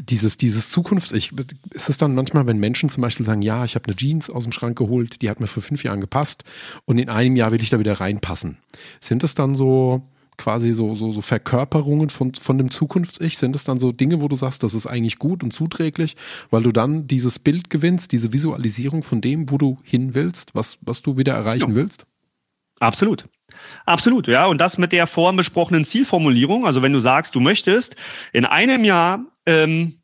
[0.00, 1.32] dieses, dieses Zukunfts-Ich,
[1.70, 4.42] ist es dann manchmal, wenn Menschen zum Beispiel sagen, ja, ich habe eine Jeans aus
[4.42, 6.42] dem Schrank geholt, die hat mir vor fünf Jahren gepasst
[6.84, 8.58] und in einem Jahr will ich da wieder reinpassen.
[8.98, 10.02] Sind es dann so
[10.36, 13.38] quasi so, so, so Verkörperungen von, von dem Zukunfts-Ich?
[13.38, 16.16] Sind es dann so Dinge, wo du sagst, das ist eigentlich gut und zuträglich,
[16.50, 20.78] weil du dann dieses Bild gewinnst, diese Visualisierung von dem, wo du hin willst, was,
[20.80, 21.76] was du wieder erreichen ja.
[21.76, 22.04] willst?
[22.80, 23.28] Absolut.
[23.86, 24.46] Absolut, ja.
[24.46, 26.66] Und das mit der vorhin besprochenen Zielformulierung.
[26.66, 27.96] Also wenn du sagst, du möchtest
[28.32, 30.02] in einem Jahr ähm,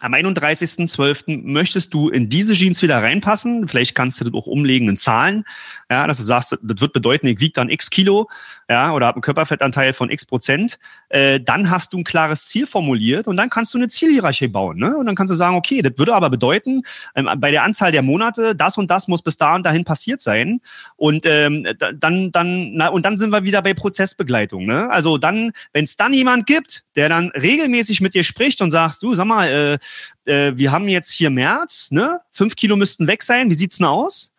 [0.00, 1.42] am 31.12.
[1.44, 3.66] möchtest du in diese Jeans wieder reinpassen.
[3.66, 5.44] Vielleicht kannst du das auch umlegen in Zahlen.
[5.90, 8.28] Ja, dass du sagst, das wird bedeuten, ich wiege dann x Kilo,
[8.68, 10.78] ja, oder habe einen Körperfettanteil von x Prozent.
[11.08, 14.78] Äh, dann hast du ein klares Ziel formuliert und dann kannst du eine Zielhierarchie bauen.
[14.78, 14.96] Ne?
[14.96, 16.82] Und dann kannst du sagen, okay, das würde aber bedeuten,
[17.14, 20.20] ähm, bei der Anzahl der Monate, das und das muss bis da und dahin passiert
[20.20, 20.60] sein.
[20.96, 24.66] Und ähm, dann, dann, na, und dann sind wir wieder bei Prozessbegleitung.
[24.66, 24.90] Ne?
[24.90, 29.02] Also dann, wenn es dann jemand gibt, der dann regelmäßig mit dir spricht und sagst,
[29.02, 29.78] du, sag mal,
[30.26, 32.20] äh, äh, wir haben jetzt hier März, ne?
[32.32, 33.50] Fünf Kilo müssten weg sein.
[33.50, 34.35] Wie sieht's denn aus?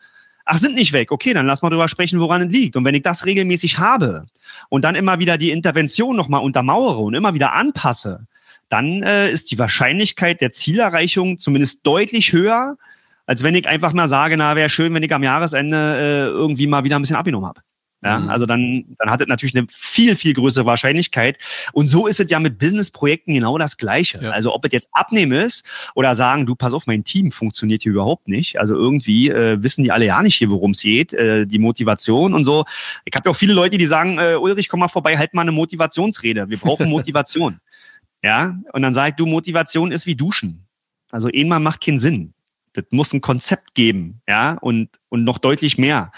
[0.50, 1.12] Ach, sind nicht weg.
[1.12, 2.78] Okay, dann lass mal drüber sprechen, woran es liegt.
[2.78, 4.28] Und wenn ich das regelmäßig habe
[4.70, 8.26] und dann immer wieder die Intervention nochmal untermauere und immer wieder anpasse,
[8.70, 12.78] dann äh, ist die Wahrscheinlichkeit der Zielerreichung zumindest deutlich höher,
[13.26, 16.68] als wenn ich einfach mal sage, na, wäre schön, wenn ich am Jahresende äh, irgendwie
[16.68, 17.62] mal wieder ein bisschen abgenommen habe.
[18.08, 18.30] Ja, mhm.
[18.30, 21.40] also dann, dann hat es natürlich eine viel, viel größere Wahrscheinlichkeit.
[21.74, 24.24] Und so ist es ja mit Businessprojekten genau das Gleiche.
[24.24, 24.30] Ja.
[24.30, 27.92] Also ob es jetzt abnehmen ist oder sagen, du pass auf, mein Team funktioniert hier
[27.92, 28.62] überhaupt nicht.
[28.62, 32.34] Also irgendwie äh, wissen die alle ja nicht hier, worum es geht, äh, die Motivation
[32.34, 32.64] und so.
[33.04, 35.42] Ich habe ja auch viele Leute, die sagen, äh, Ulrich, komm mal vorbei, halt mal
[35.42, 36.50] eine Motivationsrede.
[36.50, 37.60] Wir brauchen Motivation.
[38.24, 40.66] ja, und dann sage ich, du, Motivation ist wie Duschen.
[41.12, 42.34] Also einmal macht keinen Sinn.
[42.72, 46.14] Das muss ein Konzept geben, ja, und, und noch deutlich mehr.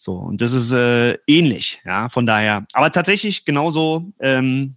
[0.00, 2.66] So, und das ist äh, ähnlich, ja, von daher.
[2.72, 4.76] Aber tatsächlich genauso ähm,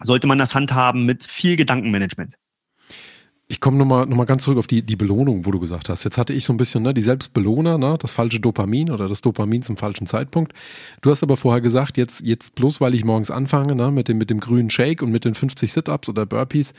[0.00, 2.34] sollte man das handhaben mit viel Gedankenmanagement.
[3.46, 6.02] Ich komme nochmal noch mal ganz zurück auf die, die Belohnung, wo du gesagt hast.
[6.02, 9.20] Jetzt hatte ich so ein bisschen ne, die Selbstbelohner, ne, das falsche Dopamin oder das
[9.20, 10.54] Dopamin zum falschen Zeitpunkt.
[11.02, 14.16] Du hast aber vorher gesagt, jetzt, jetzt bloß weil ich morgens anfange ne, mit, dem,
[14.16, 16.72] mit dem grünen Shake und mit den 50 Sit-Ups oder Burpees,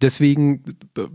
[0.00, 0.62] deswegen
[0.96, 1.08] äh,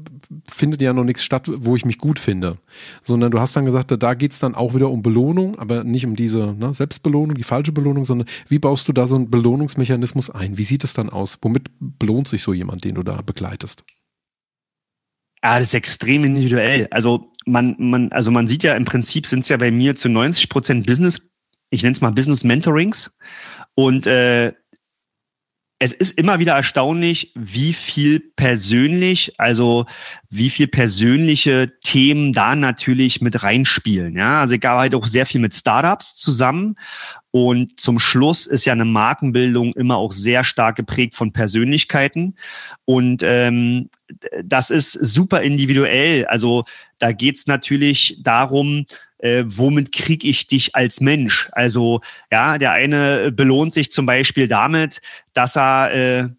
[0.52, 2.58] findet ja noch nichts statt, wo ich mich gut finde.
[3.02, 6.06] Sondern du hast dann gesagt, da geht es dann auch wieder um Belohnung, aber nicht
[6.06, 10.30] um diese ne, Selbstbelohnung, die falsche Belohnung, sondern wie baust du da so einen Belohnungsmechanismus
[10.30, 10.58] ein?
[10.58, 11.38] Wie sieht es dann aus?
[11.42, 13.86] Womit belohnt sich so jemand, den du da begleitest?
[15.48, 16.90] Ja, das ist extrem individuell.
[16.92, 20.10] Also man, man, also man sieht ja im Prinzip sind es ja bei mir zu
[20.10, 21.32] 90 Prozent Business,
[21.70, 23.16] ich nenne es mal Business Mentorings.
[23.74, 24.52] Und äh,
[25.80, 29.86] es ist immer wieder erstaunlich, wie viel persönlich, also
[30.30, 34.18] wie viel persönliche Themen da natürlich mit reinspielen.
[34.18, 36.76] Ja, also ich arbeite auch sehr viel mit Startups zusammen
[37.32, 42.36] und zum Schluss ist ja eine Markenbildung immer auch sehr stark geprägt von Persönlichkeiten
[42.84, 43.90] und ähm,
[44.44, 46.26] das ist super individuell.
[46.26, 46.66] Also
[47.00, 48.86] da geht's natürlich darum,
[49.20, 51.50] äh, womit kriege ich dich als Mensch?
[51.52, 55.02] Also ja, der eine belohnt sich zum Beispiel damit,
[55.34, 56.30] dass er äh,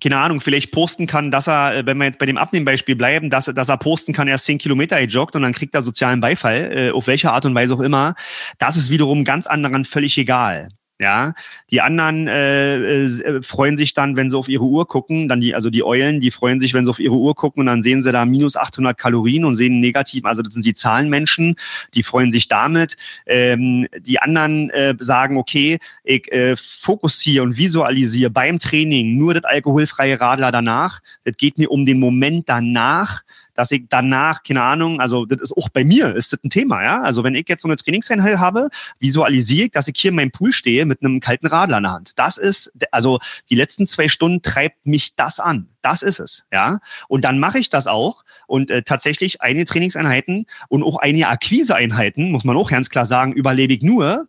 [0.00, 3.30] keine Ahnung, vielleicht posten kann, dass er, äh, wenn wir jetzt bei dem Abnehmbeispiel bleiben,
[3.30, 6.20] dass, dass er posten kann, er ist zehn Kilometer joggt und dann kriegt er sozialen
[6.20, 8.14] Beifall, äh, auf welche Art und Weise auch immer.
[8.58, 10.68] Das ist wiederum ganz anderen völlig egal.
[11.00, 11.32] Ja,
[11.70, 15.54] die anderen äh, äh, freuen sich dann, wenn sie auf ihre Uhr gucken, dann die,
[15.54, 18.02] also die Eulen, die freuen sich, wenn sie auf ihre Uhr gucken und dann sehen
[18.02, 21.56] sie da minus 800 Kalorien und sehen negativ, also das sind die Zahlenmenschen,
[21.94, 22.98] die freuen sich damit.
[23.24, 29.44] Ähm, die anderen äh, sagen, okay, ich äh, fokussiere und visualisiere beim Training nur das
[29.44, 31.00] alkoholfreie Radler danach.
[31.24, 33.22] Das geht mir um den Moment danach
[33.60, 36.82] dass ich danach, keine Ahnung, also das ist auch bei mir, ist das ein Thema,
[36.82, 37.02] ja.
[37.02, 38.70] Also wenn ich jetzt so eine Trainingseinheit habe,
[39.00, 41.92] visualisiere ich, dass ich hier in meinem Pool stehe mit einem kalten Radler in der
[41.92, 42.12] Hand.
[42.16, 43.18] Das ist, also
[43.50, 45.68] die letzten zwei Stunden treibt mich das an.
[45.82, 46.78] Das ist es, ja.
[47.08, 52.30] Und dann mache ich das auch und äh, tatsächlich einige Trainingseinheiten und auch einige Akquiseeinheiten,
[52.30, 54.26] muss man auch ganz klar sagen, überlebe ich nur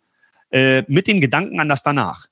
[0.50, 2.28] äh, mit dem Gedanken an das danach.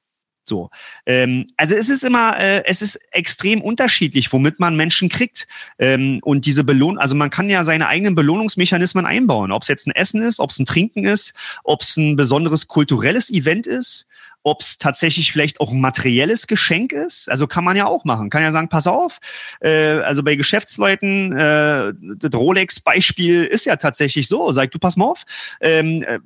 [0.50, 0.70] So,
[1.06, 6.20] ähm, also es ist immer, äh, es ist extrem unterschiedlich, womit man Menschen kriegt ähm,
[6.24, 6.98] und diese Belohnung.
[6.98, 10.50] Also man kann ja seine eigenen Belohnungsmechanismen einbauen, ob es jetzt ein Essen ist, ob
[10.50, 11.34] es ein Trinken ist,
[11.64, 14.10] ob es ein besonderes kulturelles Event ist
[14.44, 17.30] ob es tatsächlich vielleicht auch ein materielles Geschenk ist.
[17.30, 18.30] Also kann man ja auch machen.
[18.30, 19.20] Kann ja sagen, pass auf,
[19.60, 24.52] äh, also bei Geschäftsleuten, äh, das Rolex-Beispiel ist ja tatsächlich so.
[24.52, 25.26] Sag du, pass mal auf,
[25.60, 26.20] ähm, äh,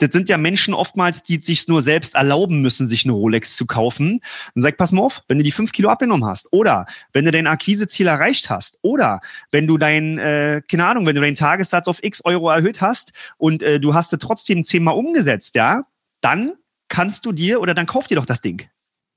[0.00, 3.66] das sind ja Menschen oftmals, die sich nur selbst erlauben müssen, sich eine Rolex zu
[3.66, 4.20] kaufen.
[4.54, 7.30] Dann sag, pass mal auf, wenn du die fünf Kilo abgenommen hast oder wenn du
[7.30, 11.86] dein Akquiseziel erreicht hast oder wenn du dein, äh, keine Ahnung, wenn du deinen Tagessatz
[11.86, 15.84] auf x Euro erhöht hast und äh, du hast es trotzdem zehnmal umgesetzt, ja,
[16.20, 16.52] dann
[16.88, 18.68] kannst du dir oder dann kauf dir doch das Ding.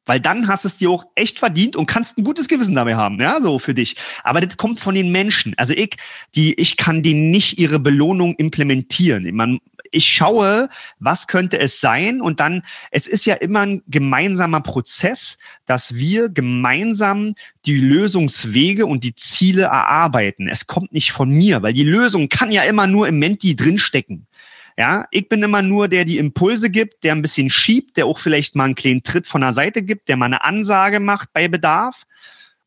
[0.05, 3.21] Weil dann hast es dir auch echt verdient und kannst ein gutes Gewissen dabei haben,
[3.21, 3.95] ja, so für dich.
[4.23, 5.53] Aber das kommt von den Menschen.
[5.55, 5.95] Also ich,
[6.35, 9.33] die, ich kann denen nicht ihre Belohnung implementieren.
[9.33, 9.59] Man,
[9.93, 15.39] ich schaue, was könnte es sein und dann, es ist ja immer ein gemeinsamer Prozess,
[15.65, 20.47] dass wir gemeinsam die Lösungswege und die Ziele erarbeiten.
[20.47, 24.27] Es kommt nicht von mir, weil die Lösung kann ja immer nur im Menti drinstecken.
[24.75, 28.17] Ja, ich bin immer nur der, die Impulse gibt, der ein bisschen schiebt, der auch
[28.17, 31.47] vielleicht mal einen kleinen Tritt von der Seite gibt, der mal eine Ansage macht bei
[31.47, 32.05] Bedarf.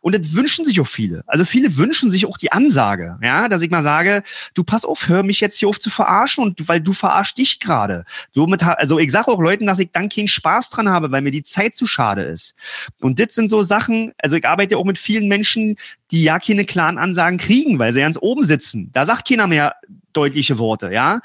[0.07, 1.25] Und das wünschen sich auch viele.
[1.27, 4.23] Also viele wünschen sich auch die Ansage, ja, dass ich mal sage,
[4.55, 7.59] du pass auf, hör mich jetzt hier auf zu verarschen und weil du verarschst dich
[7.59, 8.05] gerade.
[8.33, 11.33] Somit, also ich sage auch Leuten, dass ich dann keinen Spaß dran habe, weil mir
[11.33, 12.55] die Zeit zu schade ist.
[13.01, 15.75] Und das sind so Sachen, also ich arbeite auch mit vielen Menschen,
[16.13, 18.91] die ja keine klaren Ansagen kriegen, weil sie ganz oben sitzen.
[18.93, 19.75] Da sagt keiner mehr
[20.17, 21.21] deutliche Worte, ja.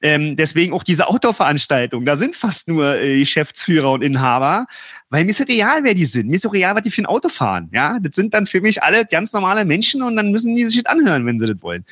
[0.00, 2.04] Ähm, deswegen auch diese Outdoor-Veranstaltung.
[2.04, 4.66] Da sind fast nur äh, Geschäftsführer und Inhaber,
[5.10, 6.28] weil mir ist es egal, wer die sind.
[6.28, 7.98] Mir ist auch egal, was die für ein Auto fahren, ja.
[8.00, 10.92] Das sind dann für mich alle ganz normale Menschen und dann müssen die sich das
[10.92, 11.84] anhören, wenn sie das wollen.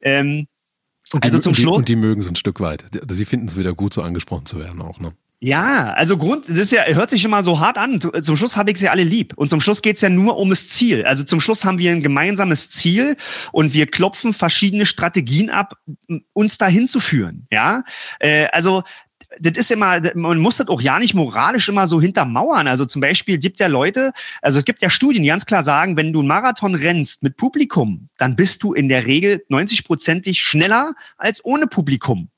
[0.00, 0.46] Ähm,
[1.12, 1.76] und die, also zum und die, Schluss.
[1.78, 2.84] Und die mögen es ein Stück weit.
[3.10, 5.12] Sie finden es wieder gut, so angesprochen zu werden auch, ne?
[5.42, 7.98] Ja, also Grund, das ist ja, hört sich immer so hart an.
[7.98, 9.32] Zum Schluss habe ich sie alle lieb.
[9.36, 11.06] Und zum Schluss geht's ja nur um das Ziel.
[11.06, 13.16] Also zum Schluss haben wir ein gemeinsames Ziel
[13.50, 15.76] und wir klopfen verschiedene Strategien ab,
[16.34, 17.46] uns dahin zu führen.
[17.50, 17.84] Ja,
[18.18, 18.82] äh, also
[19.38, 22.68] das ist immer, man muss das auch ja nicht moralisch immer so hintermauern.
[22.68, 25.96] Also zum Beispiel gibt ja Leute, also es gibt ja Studien, die ganz klar sagen,
[25.96, 30.94] wenn du einen Marathon rennst mit Publikum, dann bist du in der Regel 90-prozentig schneller
[31.16, 32.28] als ohne Publikum.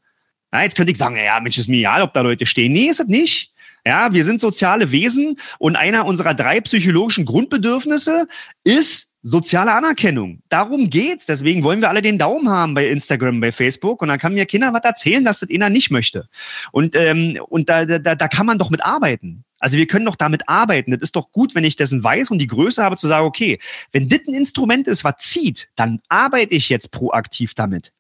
[0.53, 2.73] Ja, jetzt könnte ich sagen, ja, Mensch, ist mir egal, ob da Leute stehen.
[2.73, 3.53] Nee, ist es nicht.
[3.85, 8.29] Ja, wir sind soziale Wesen und einer unserer drei psychologischen Grundbedürfnisse
[8.63, 10.41] ist soziale Anerkennung.
[10.49, 11.27] Darum geht's.
[11.27, 14.03] Deswegen wollen wir alle den Daumen haben bei Instagram, bei Facebook.
[14.03, 16.29] Und dann kann mir Kinder was erzählen, dass das einer nicht möchte.
[16.71, 19.45] Und, ähm, und da, da, da kann man doch mit arbeiten.
[19.59, 20.91] Also wir können doch damit arbeiten.
[20.91, 23.59] Das ist doch gut, wenn ich dessen weiß und die Größe habe zu sagen, okay,
[23.93, 27.93] wenn das ein Instrument ist, was zieht, dann arbeite ich jetzt proaktiv damit.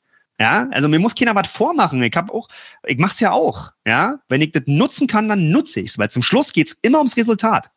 [0.42, 2.02] Ja, also mir muss keiner was vormachen.
[2.02, 2.48] Ich habe auch,
[2.84, 3.70] ich mache es ja auch.
[3.86, 6.72] Ja, wenn ich das nutzen kann, dann nutze ich es, weil zum Schluss geht es
[6.82, 7.70] immer ums Resultat.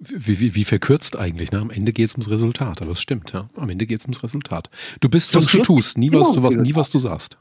[0.00, 1.52] Wie, wie, wie verkürzt eigentlich?
[1.52, 1.60] Ne?
[1.60, 3.48] Am Ende geht es ums Resultat, aber es stimmt, ja.
[3.54, 4.70] Am Ende geht es ums Resultat.
[4.98, 7.38] Du bist, zum was Schluss du tust, nie was du, was, nie was du sagst.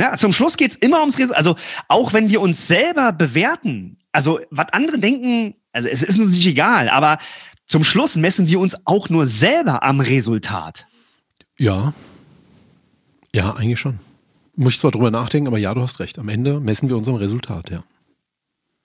[0.00, 1.38] Ja, zum Schluss geht es immer ums Resultat.
[1.38, 1.56] Also
[1.88, 6.46] auch wenn wir uns selber bewerten, also was andere denken, also es ist uns nicht
[6.46, 7.18] egal, aber
[7.66, 10.86] zum Schluss messen wir uns auch nur selber am Resultat.
[11.58, 11.94] Ja,
[13.36, 14.00] ja, eigentlich schon.
[14.54, 16.18] Muss ich zwar drüber nachdenken, aber ja, du hast recht.
[16.18, 17.84] Am Ende messen wir unserem Resultat, ja.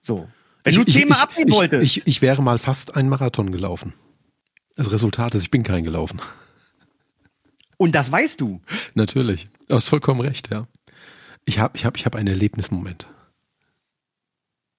[0.02, 0.28] So.
[0.62, 1.96] Wenn ich, du zehnmal abnehmen ich, wolltest.
[1.96, 3.94] Ich, ich wäre mal fast einen Marathon gelaufen.
[4.76, 6.20] Das Resultat ist, ich bin kein gelaufen.
[7.78, 8.60] Und das weißt du.
[8.94, 9.46] Natürlich.
[9.68, 10.68] Du hast vollkommen recht, ja.
[11.46, 13.06] Ich habe ich hab, ich hab einen Erlebnismoment.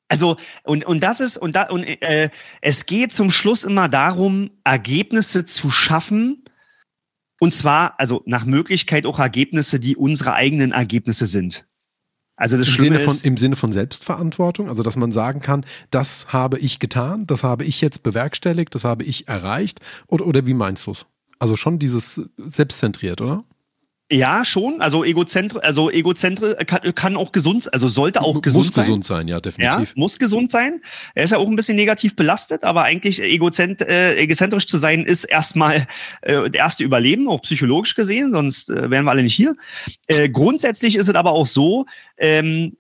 [0.08, 2.30] Also, und, und das ist, und, da, und äh,
[2.62, 6.43] es geht zum Schluss immer darum, Ergebnisse zu schaffen.
[7.44, 11.66] Und zwar, also nach Möglichkeit auch Ergebnisse, die unsere eigenen Ergebnisse sind.
[12.38, 15.42] Also das Im Schlimme Sinne von, ist, Im Sinne von Selbstverantwortung, also dass man sagen
[15.42, 19.82] kann, das habe ich getan, das habe ich jetzt bewerkstelligt, das habe ich erreicht.
[20.08, 21.06] Oder, oder wie meinst du es?
[21.38, 23.44] Also schon dieses selbstzentriert, oder?
[24.12, 24.82] Ja, schon.
[24.82, 28.84] Also Egozentri also Egozentri kann, kann auch gesund, also sollte auch gesund muss sein.
[28.84, 29.90] Muss gesund sein, ja, definitiv.
[29.90, 30.82] Ja, muss gesund sein.
[31.16, 35.06] Er ist ja auch ein bisschen negativ belastet, aber eigentlich egozent, äh, egozentrisch zu sein
[35.06, 35.88] ist erstmal
[36.22, 39.56] äh, der erste Überleben, auch psychologisch gesehen, sonst äh, wären wir alle nicht hier.
[40.08, 41.86] Äh, grundsätzlich ist es aber auch so,
[42.18, 42.78] ähm,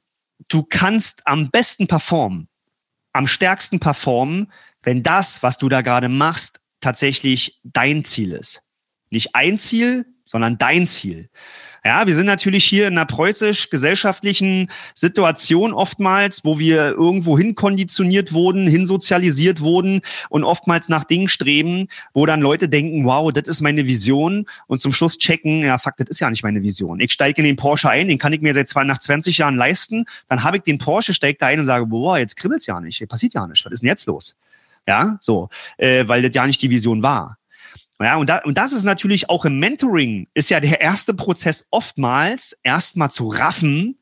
[0.50, 2.48] du kannst am besten performen,
[3.14, 4.52] am stärksten performen,
[4.84, 8.62] wenn das, was du da gerade machst, tatsächlich dein Ziel ist.
[9.10, 11.30] Nicht ein Ziel, sondern dein Ziel.
[11.86, 18.32] Ja, wir sind natürlich hier in einer preußisch-gesellschaftlichen Situation oftmals, wo wir irgendwo hin konditioniert
[18.32, 23.60] wurden, hinsozialisiert wurden und oftmals nach Dingen streben, wo dann Leute denken, wow, das ist
[23.60, 27.02] meine Vision und zum Schluss checken, ja, fuck, das ist ja nicht meine Vision.
[27.02, 29.58] Ich steige in den Porsche ein, den kann ich mir seit zwei, nach 20 Jahren
[29.58, 32.80] leisten, dann habe ich den Porsche, steige da ein und sage, boah, jetzt kribbelt's ja
[32.80, 34.38] nicht, passiert ja nicht, was ist denn jetzt los?
[34.88, 37.38] Ja, so, äh, weil das ja nicht die Vision war.
[38.04, 41.68] Ja, und, da, und das ist natürlich auch im Mentoring, ist ja der erste Prozess
[41.72, 43.98] oftmals erstmal zu raffen,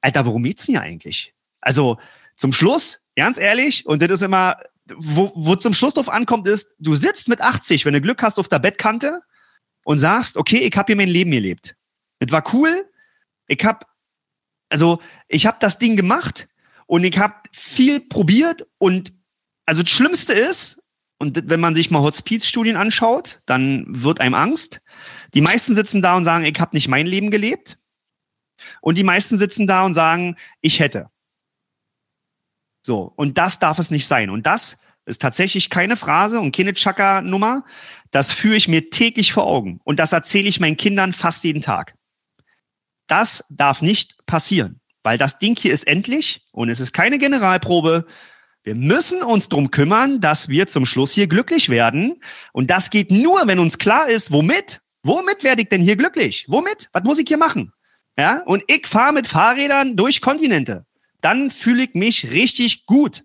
[0.00, 1.34] Alter, worum geht's denn hier eigentlich?
[1.60, 1.98] Also
[2.34, 4.56] zum Schluss, ganz ehrlich, und das ist immer,
[4.94, 8.38] wo, wo zum Schluss drauf ankommt, ist, du sitzt mit 80, wenn du Glück hast,
[8.38, 9.22] auf der Bettkante
[9.84, 11.76] und sagst, okay, ich habe hier mein Leben gelebt.
[12.18, 12.88] Das war cool.
[13.48, 13.86] Ich habe,
[14.68, 16.48] also ich habe das Ding gemacht
[16.86, 19.12] und ich habe viel probiert und
[19.66, 20.82] also das Schlimmste ist,
[21.18, 24.82] und wenn man sich mal Hospizstudien anschaut, dann wird einem Angst.
[25.34, 27.78] Die meisten sitzen da und sagen, ich habe nicht mein Leben gelebt.
[28.80, 31.08] Und die meisten sitzen da und sagen, ich hätte.
[32.82, 34.30] So, und das darf es nicht sein.
[34.30, 37.64] Und das ist tatsächlich keine Phrase und keine Chaka-Nummer.
[38.10, 39.80] Das führe ich mir täglich vor Augen.
[39.84, 41.94] Und das erzähle ich meinen Kindern fast jeden Tag.
[43.06, 48.06] Das darf nicht passieren, weil das Ding hier ist endlich und es ist keine Generalprobe.
[48.66, 52.20] Wir müssen uns drum kümmern, dass wir zum Schluss hier glücklich werden.
[52.52, 54.80] Und das geht nur, wenn uns klar ist, womit?
[55.04, 56.46] Womit werde ich denn hier glücklich?
[56.48, 56.88] Womit?
[56.92, 57.72] Was muss ich hier machen?
[58.18, 60.84] Ja, und ich fahre mit Fahrrädern durch Kontinente.
[61.20, 63.22] Dann fühle ich mich richtig gut.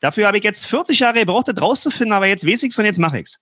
[0.00, 2.98] Dafür habe ich jetzt 40 Jahre gebraucht, das rauszufinden, aber jetzt weiß ich's und jetzt
[2.98, 3.38] mache ich's.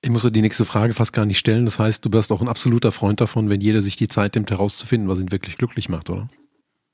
[0.00, 1.66] Ich muss dir die nächste Frage fast gar nicht stellen.
[1.66, 4.50] Das heißt, du bist auch ein absoluter Freund davon, wenn jeder sich die Zeit nimmt,
[4.50, 6.30] herauszufinden, was ihn wirklich glücklich macht, oder?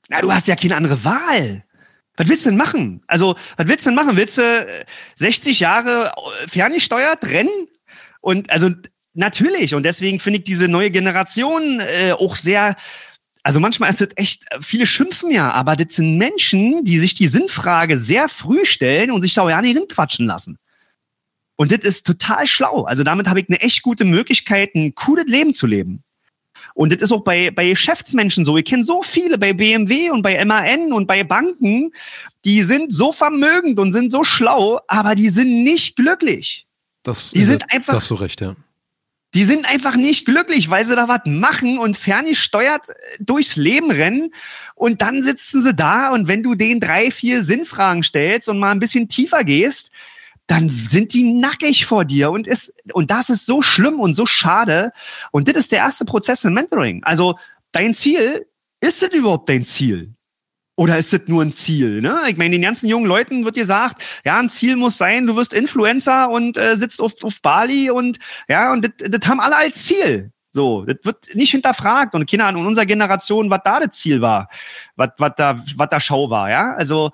[0.09, 1.63] Na, du hast ja keine andere Wahl.
[2.17, 3.01] Was willst du denn machen?
[3.07, 4.17] Also, was willst du denn machen?
[4.17, 4.83] Willst du
[5.15, 6.11] 60 äh, Jahre
[6.43, 7.67] äh, ferngesteuert rennen?
[8.19, 8.69] Und also
[9.13, 9.73] natürlich.
[9.73, 12.75] Und deswegen finde ich diese neue Generation äh, auch sehr.
[13.43, 17.27] Also manchmal ist das echt, viele schimpfen ja, aber das sind Menschen, die sich die
[17.27, 20.59] Sinnfrage sehr früh stellen und sich da ja nicht hinquatschen lassen.
[21.55, 22.83] Und das ist total schlau.
[22.83, 26.03] Also damit habe ich eine echt gute Möglichkeit, ein cooles Leben zu leben.
[26.81, 28.57] Und das ist auch bei, bei Geschäftsmenschen so.
[28.57, 31.91] Ich kenne so viele bei BMW und bei MAN und bei Banken,
[32.43, 36.65] die sind so vermögend und sind so schlau, aber die sind nicht glücklich.
[37.03, 37.93] Das, die sind einfach.
[37.93, 38.55] Das so recht, ja.
[39.35, 43.91] Die sind einfach nicht glücklich, weil sie da was machen und ferngesteuert äh, durchs Leben
[43.91, 44.33] rennen.
[44.73, 48.71] Und dann sitzen sie da und wenn du denen drei, vier Sinnfragen stellst und mal
[48.71, 49.91] ein bisschen tiefer gehst,
[50.51, 54.25] dann sind die nackig vor dir und ist, und das ist so schlimm und so
[54.25, 54.91] schade.
[55.31, 57.05] Und das ist der erste Prozess im Mentoring.
[57.05, 57.39] Also
[57.71, 58.45] dein Ziel,
[58.81, 60.13] ist das überhaupt dein Ziel?
[60.75, 62.01] Oder ist das nur ein Ziel?
[62.01, 62.23] Ne?
[62.27, 65.53] Ich meine, den ganzen jungen Leuten wird gesagt, ja, ein Ziel muss sein, du wirst
[65.53, 70.33] Influencer und äh, sitzt auf, auf Bali und ja, und das, haben alle als Ziel.
[70.49, 74.49] So, das wird nicht hinterfragt und Ahnung, in unserer Generation, was da das Ziel war,
[74.97, 76.73] was, was da, was da Schau war, ja.
[76.73, 77.11] Also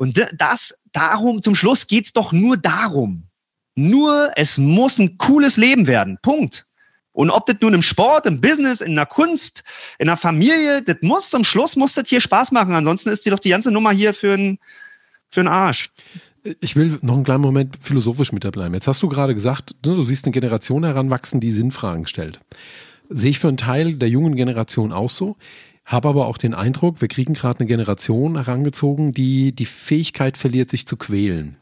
[0.00, 3.24] und das, darum, zum Schluss geht's doch nur darum.
[3.74, 6.16] Nur, es muss ein cooles Leben werden.
[6.22, 6.64] Punkt.
[7.12, 9.62] Und ob das nun im Sport, im Business, in der Kunst,
[9.98, 12.72] in der Familie, das muss zum Schluss muss das hier Spaß machen.
[12.72, 14.58] Ansonsten ist dir doch die ganze Nummer hier für einen
[15.28, 15.90] für Arsch.
[16.62, 18.74] Ich will noch einen kleinen Moment philosophisch mit dabei bleiben.
[18.74, 22.40] Jetzt hast du gerade gesagt, ne, du siehst eine Generation heranwachsen, die Sinnfragen stellt.
[23.10, 25.36] Sehe ich für einen Teil der jungen Generation auch so.
[25.84, 30.70] Habe aber auch den Eindruck, wir kriegen gerade eine Generation herangezogen, die die Fähigkeit verliert,
[30.70, 31.56] sich zu quälen.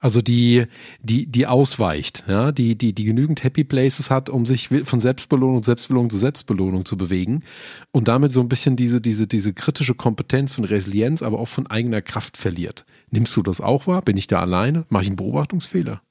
[0.00, 0.66] Also die,
[1.02, 5.62] die, die ausweicht, ja, die, die, die genügend Happy Places hat, um sich von Selbstbelohnung,
[5.62, 7.44] Selbstbelohnung zu Selbstbelohnung zu bewegen
[7.92, 11.66] und damit so ein bisschen diese, diese, diese kritische Kompetenz von Resilienz, aber auch von
[11.66, 12.84] eigener Kraft verliert.
[13.10, 14.02] Nimmst du das auch wahr?
[14.02, 14.84] Bin ich da alleine?
[14.88, 16.02] Mache ich einen Beobachtungsfehler?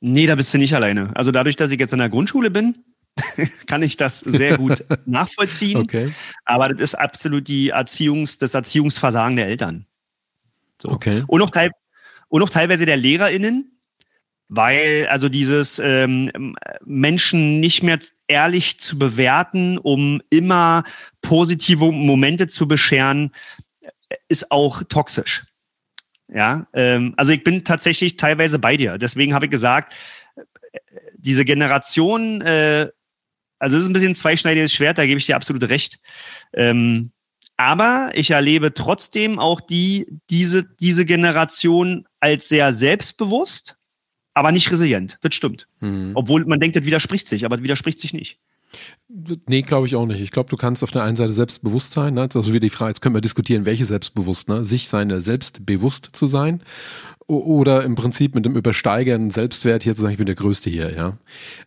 [0.00, 1.14] Nee, da bist du nicht alleine.
[1.14, 2.76] Also dadurch, dass ich jetzt in der Grundschule bin,
[3.66, 5.78] kann ich das sehr gut nachvollziehen.
[5.78, 6.12] Okay.
[6.44, 9.86] Aber das ist absolut die Erziehungs, das Erziehungsversagen der Eltern.
[10.80, 10.90] So.
[10.90, 11.24] Okay.
[11.26, 11.70] Und noch, teil,
[12.28, 13.78] und noch teilweise der LehrerInnen,
[14.48, 20.84] weil also dieses ähm, Menschen nicht mehr ehrlich zu bewerten, um immer
[21.20, 23.32] positive Momente zu bescheren,
[24.28, 25.44] ist auch toxisch.
[26.32, 28.98] Ja, ähm, also ich bin tatsächlich teilweise bei dir.
[28.98, 29.94] Deswegen habe ich gesagt,
[31.16, 32.88] diese Generation, äh,
[33.60, 36.00] also es ist ein bisschen ein zweischneidiges Schwert, da gebe ich dir absolut recht.
[36.52, 37.12] Ähm,
[37.56, 43.76] aber ich erlebe trotzdem auch die, diese, diese Generation als sehr selbstbewusst,
[44.32, 45.18] aber nicht resilient.
[45.20, 45.68] Das stimmt.
[45.80, 46.12] Mhm.
[46.14, 48.38] Obwohl man denkt, das widerspricht sich, aber das widerspricht sich nicht.
[49.46, 50.20] Nee, glaube ich auch nicht.
[50.20, 52.14] Ich glaube, du kannst auf der einen Seite selbstbewusst sein.
[52.14, 52.28] Ne?
[52.32, 54.64] Also wie die Frage, jetzt können wir diskutieren, welche selbstbewusst, ne?
[54.64, 56.62] sich seine selbst bewusst zu sein
[57.38, 60.92] oder im Prinzip mit dem übersteigern Selbstwert hier zu sagen, ich bin der Größte hier,
[60.92, 61.16] ja.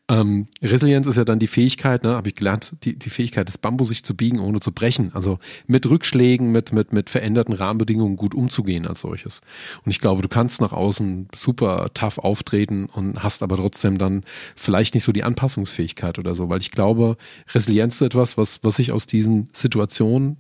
[0.10, 3.58] Ähm, Resilienz ist ja dann die Fähigkeit, ne, habe ich gelernt, die, die Fähigkeit des
[3.58, 5.12] Bambus sich zu biegen, ohne zu brechen.
[5.14, 9.40] Also mit Rückschlägen, mit, mit, mit veränderten Rahmenbedingungen gut umzugehen als solches.
[9.86, 14.26] Und ich glaube, du kannst nach außen super tough auftreten und hast aber trotzdem dann
[14.58, 17.16] vielleicht nicht so die Anpassungsfähigkeit oder so, weil ich glaube,
[17.54, 20.38] Resilienz ist etwas, was, was sich aus diesen Situationen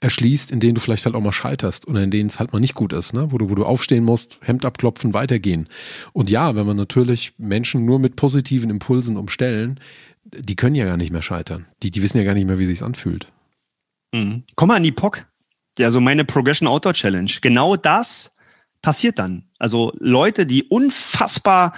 [0.00, 2.60] erschließt, in denen du vielleicht halt auch mal scheiterst oder in denen es halt mal
[2.60, 3.32] nicht gut ist, ne?
[3.32, 5.68] wo, du, wo du aufstehen musst, Hemd abklopfen, weitergehen.
[6.12, 9.80] Und ja, wenn man natürlich Menschen nur mit positiven Impulsen umstellen,
[10.24, 11.66] die können ja gar nicht mehr scheitern.
[11.82, 13.26] Die, die wissen ja gar nicht mehr, wie sich's anfühlt.
[14.12, 14.44] Mhm.
[14.54, 15.26] Komm mal an die POC,
[15.80, 17.30] also meine Progression Outdoor Challenge.
[17.40, 18.36] Genau das
[18.82, 19.44] passiert dann.
[19.58, 21.74] Also Leute, die unfassbar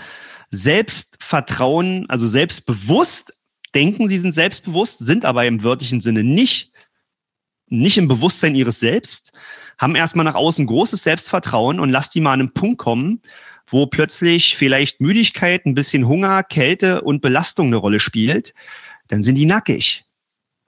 [0.51, 3.35] Selbstvertrauen, also selbstbewusst
[3.75, 6.70] denken, sie sind selbstbewusst, sind aber im wörtlichen Sinne nicht
[7.71, 9.33] nicht im Bewusstsein ihres Selbst,
[9.79, 13.23] haben erstmal nach außen großes Selbstvertrauen und lass die mal an einen Punkt kommen,
[13.67, 18.53] wo plötzlich vielleicht Müdigkeit, ein bisschen Hunger, Kälte und Belastung eine Rolle spielt,
[19.09, 20.05] dann sind die nackig.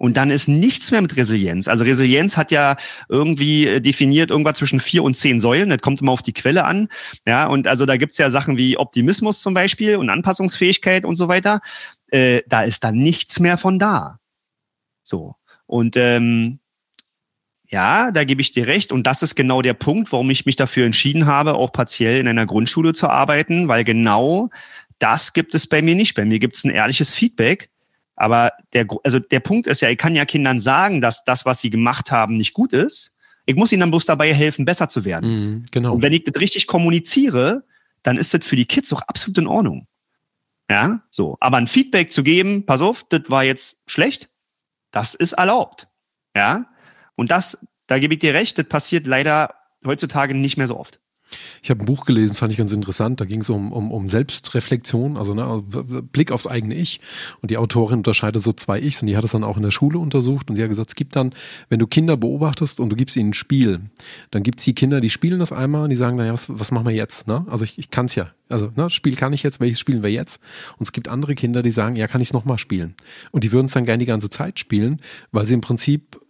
[0.03, 1.69] Und dann ist nichts mehr mit Resilienz.
[1.69, 2.77] Also Resilienz hat ja
[3.09, 5.71] irgendwie äh, definiert irgendwas zwischen vier und zehn Säulen.
[5.71, 6.89] Das kommt immer auf die Quelle an.
[7.25, 11.29] Ja, und also da gibt's ja Sachen wie Optimismus zum Beispiel und Anpassungsfähigkeit und so
[11.29, 11.61] weiter.
[12.11, 14.19] Äh, da ist dann nichts mehr von da.
[15.05, 15.37] So.
[15.67, 16.59] Und ähm,
[17.73, 18.93] ja, da gebe ich dir recht.
[18.93, 22.29] Und das ist genau der Punkt, warum ich mich dafür entschieden habe, auch partiell in
[22.29, 24.51] einer Grundschule zu arbeiten, weil genau
[24.99, 26.15] das gibt es bei mir nicht.
[26.15, 27.71] Bei mir gibt es ein ehrliches Feedback.
[28.15, 31.63] Aber der, also der Punkt ist ja, ich kann ja Kindern sagen, dass das, was
[31.63, 33.17] sie gemacht haben, nicht gut ist.
[33.47, 35.31] Ich muss ihnen dann bloß dabei helfen, besser zu werden.
[35.31, 35.95] Mm, genau.
[35.95, 37.65] Und wenn ich das richtig kommuniziere,
[38.03, 39.87] dann ist das für die Kids auch absolut in Ordnung.
[40.69, 41.39] Ja, so.
[41.41, 44.29] Aber ein Feedback zu geben, pass auf, das war jetzt schlecht,
[44.91, 45.89] das ist erlaubt.
[46.37, 46.67] Ja,
[47.17, 49.55] und das, da gebe ich dir recht, das passiert leider
[49.85, 51.01] heutzutage nicht mehr so oft.
[51.63, 53.21] Ich habe ein Buch gelesen, fand ich ganz interessant.
[53.21, 55.63] Da ging es um, um, um Selbstreflexion, also ne,
[56.13, 57.01] Blick aufs eigene Ich.
[57.41, 59.71] Und die Autorin unterscheidet so zwei Ichs und die hat es dann auch in der
[59.71, 60.51] Schule untersucht.
[60.51, 61.35] Und sie hat gesagt, es gibt dann,
[61.69, 63.81] wenn du Kinder beobachtest und du gibst ihnen ein Spiel,
[64.31, 66.71] dann gibt es die Kinder, die spielen das einmal und die sagen, naja, was, was
[66.71, 67.27] machen wir jetzt?
[67.27, 67.47] Ne?
[67.49, 68.31] Also ich, ich kann es ja.
[68.49, 70.41] Also ne, Spiel kann ich jetzt, welches spielen wir jetzt?
[70.79, 72.95] Und es gibt andere Kinder, die sagen, ja, kann ich es nochmal spielen.
[73.31, 75.01] Und die würden es dann gerne die ganze Zeit spielen,
[75.31, 76.21] weil sie im Prinzip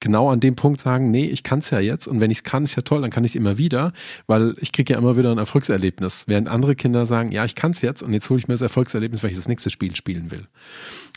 [0.00, 2.44] genau an dem Punkt sagen, nee, ich kann es ja jetzt und wenn ich es
[2.44, 3.92] kann, ist ja toll, dann kann ich es immer wieder,
[4.26, 6.24] weil ich kriege ja immer wieder ein Erfolgserlebnis.
[6.26, 8.60] Während andere Kinder sagen, ja, ich kann es jetzt und jetzt hole ich mir das
[8.60, 10.46] Erfolgserlebnis, weil ich das nächste Spiel spielen will.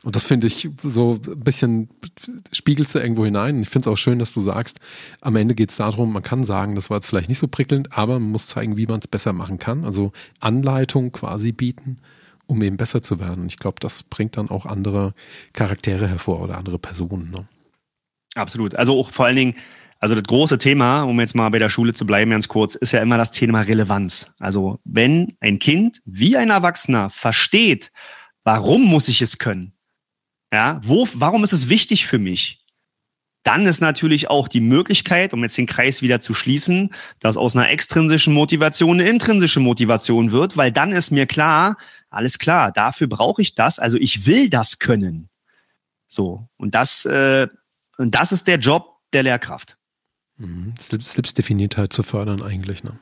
[0.03, 1.89] Und das finde ich so ein bisschen
[2.51, 3.61] spiegelt du irgendwo hinein.
[3.61, 4.79] Ich finde es auch schön, dass du sagst,
[5.21, 7.95] am Ende geht es darum, man kann sagen, das war jetzt vielleicht nicht so prickelnd,
[7.95, 9.85] aber man muss zeigen, wie man es besser machen kann.
[9.85, 11.99] Also Anleitung quasi bieten,
[12.47, 13.41] um eben besser zu werden.
[13.41, 15.13] Und ich glaube, das bringt dann auch andere
[15.53, 17.29] Charaktere hervor oder andere Personen.
[17.29, 17.45] Ne?
[18.35, 18.75] Absolut.
[18.75, 19.55] Also auch vor allen Dingen,
[19.99, 22.91] also das große Thema, um jetzt mal bei der Schule zu bleiben, ganz kurz, ist
[22.91, 24.35] ja immer das Thema Relevanz.
[24.39, 27.91] Also wenn ein Kind wie ein Erwachsener versteht,
[28.43, 29.73] warum muss ich es können?
[30.51, 32.61] Ja, wo, warum ist es wichtig für mich?
[33.43, 37.55] Dann ist natürlich auch die Möglichkeit, um jetzt den Kreis wieder zu schließen, dass aus
[37.55, 41.77] einer extrinsischen Motivation eine intrinsische Motivation wird, weil dann ist mir klar,
[42.09, 45.29] alles klar, dafür brauche ich das, also ich will das können.
[46.07, 47.47] So, und das äh,
[48.01, 49.77] und das ist der Job der Lehrkraft.
[50.37, 50.73] Mhm.
[51.37, 52.97] Definiert halt zu fördern eigentlich, ne?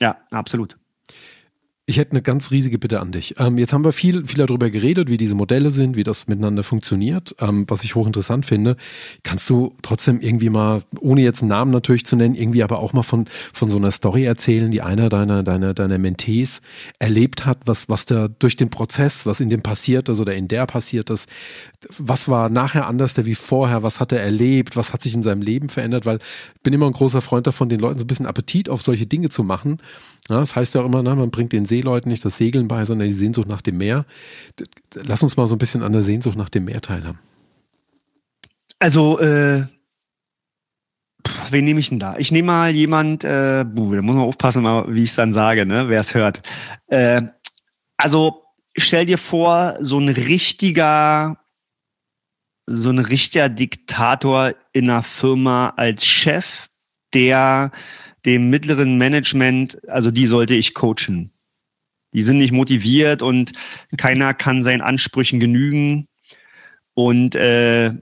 [0.00, 0.78] Ja, absolut.
[1.90, 3.34] Ich hätte eine ganz riesige Bitte an dich.
[3.40, 6.62] Ähm, jetzt haben wir viel, viel darüber geredet, wie diese Modelle sind, wie das miteinander
[6.62, 8.76] funktioniert, ähm, was ich hochinteressant finde.
[9.24, 12.92] Kannst du trotzdem irgendwie mal, ohne jetzt einen Namen natürlich zu nennen, irgendwie aber auch
[12.92, 16.60] mal von, von so einer Story erzählen, die einer deiner, deiner, deiner Mentees
[17.00, 20.46] erlebt hat, was, was da durch den Prozess, was in dem passiert ist oder in
[20.46, 21.28] der passiert ist,
[21.98, 25.24] was war nachher anders der wie vorher, was hat er erlebt, was hat sich in
[25.24, 26.18] seinem Leben verändert, weil
[26.54, 29.08] ich bin immer ein großer Freund davon, den Leuten so ein bisschen Appetit auf solche
[29.08, 29.78] Dinge zu machen.
[30.30, 32.84] Ja, das heißt ja auch immer, na, man bringt den Seeleuten nicht das Segeln bei,
[32.84, 34.06] sondern die Sehnsucht nach dem Meer.
[34.94, 37.18] Lass uns mal so ein bisschen an der Sehnsucht nach dem Meer teilhaben.
[38.78, 39.66] Also, äh,
[41.50, 42.16] wen nehme ich denn da?
[42.16, 45.66] Ich nehme mal jemand, äh, buh, da muss man aufpassen, wie ich es dann sage,
[45.66, 46.42] ne, wer es hört.
[46.86, 47.22] Äh,
[47.96, 48.44] also,
[48.76, 51.38] stell dir vor, so ein richtiger,
[52.66, 56.68] so ein richtiger Diktator in einer Firma als Chef,
[57.14, 57.72] der
[58.24, 61.32] dem mittleren Management, also die sollte ich coachen.
[62.12, 63.52] Die sind nicht motiviert und
[63.96, 66.08] keiner kann seinen Ansprüchen genügen.
[66.94, 67.92] Und äh,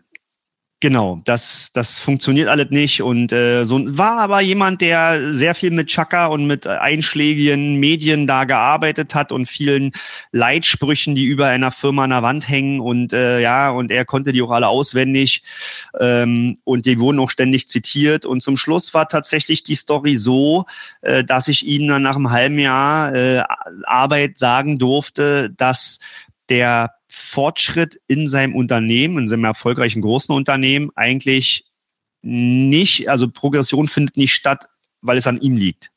[0.81, 3.03] Genau, das, das funktioniert alles nicht.
[3.03, 8.29] Und äh, so war aber jemand, der sehr viel mit Chaka und mit einschlägigen Medien
[8.29, 9.91] da gearbeitet hat und vielen
[10.31, 12.79] Leitsprüchen, die über einer Firma an der Wand hängen.
[12.79, 15.43] Und äh, ja, und er konnte die auch alle auswendig.
[15.99, 18.25] Ähm, und die wurden auch ständig zitiert.
[18.25, 20.67] Und zum Schluss war tatsächlich die Story so,
[21.01, 23.43] äh, dass ich ihm dann nach einem halben Jahr äh,
[23.85, 25.99] Arbeit sagen durfte, dass
[26.49, 31.65] der Fortschritt in seinem Unternehmen, in seinem erfolgreichen großen Unternehmen eigentlich
[32.23, 34.69] nicht, also Progression findet nicht statt,
[35.01, 35.91] weil es an ihm liegt.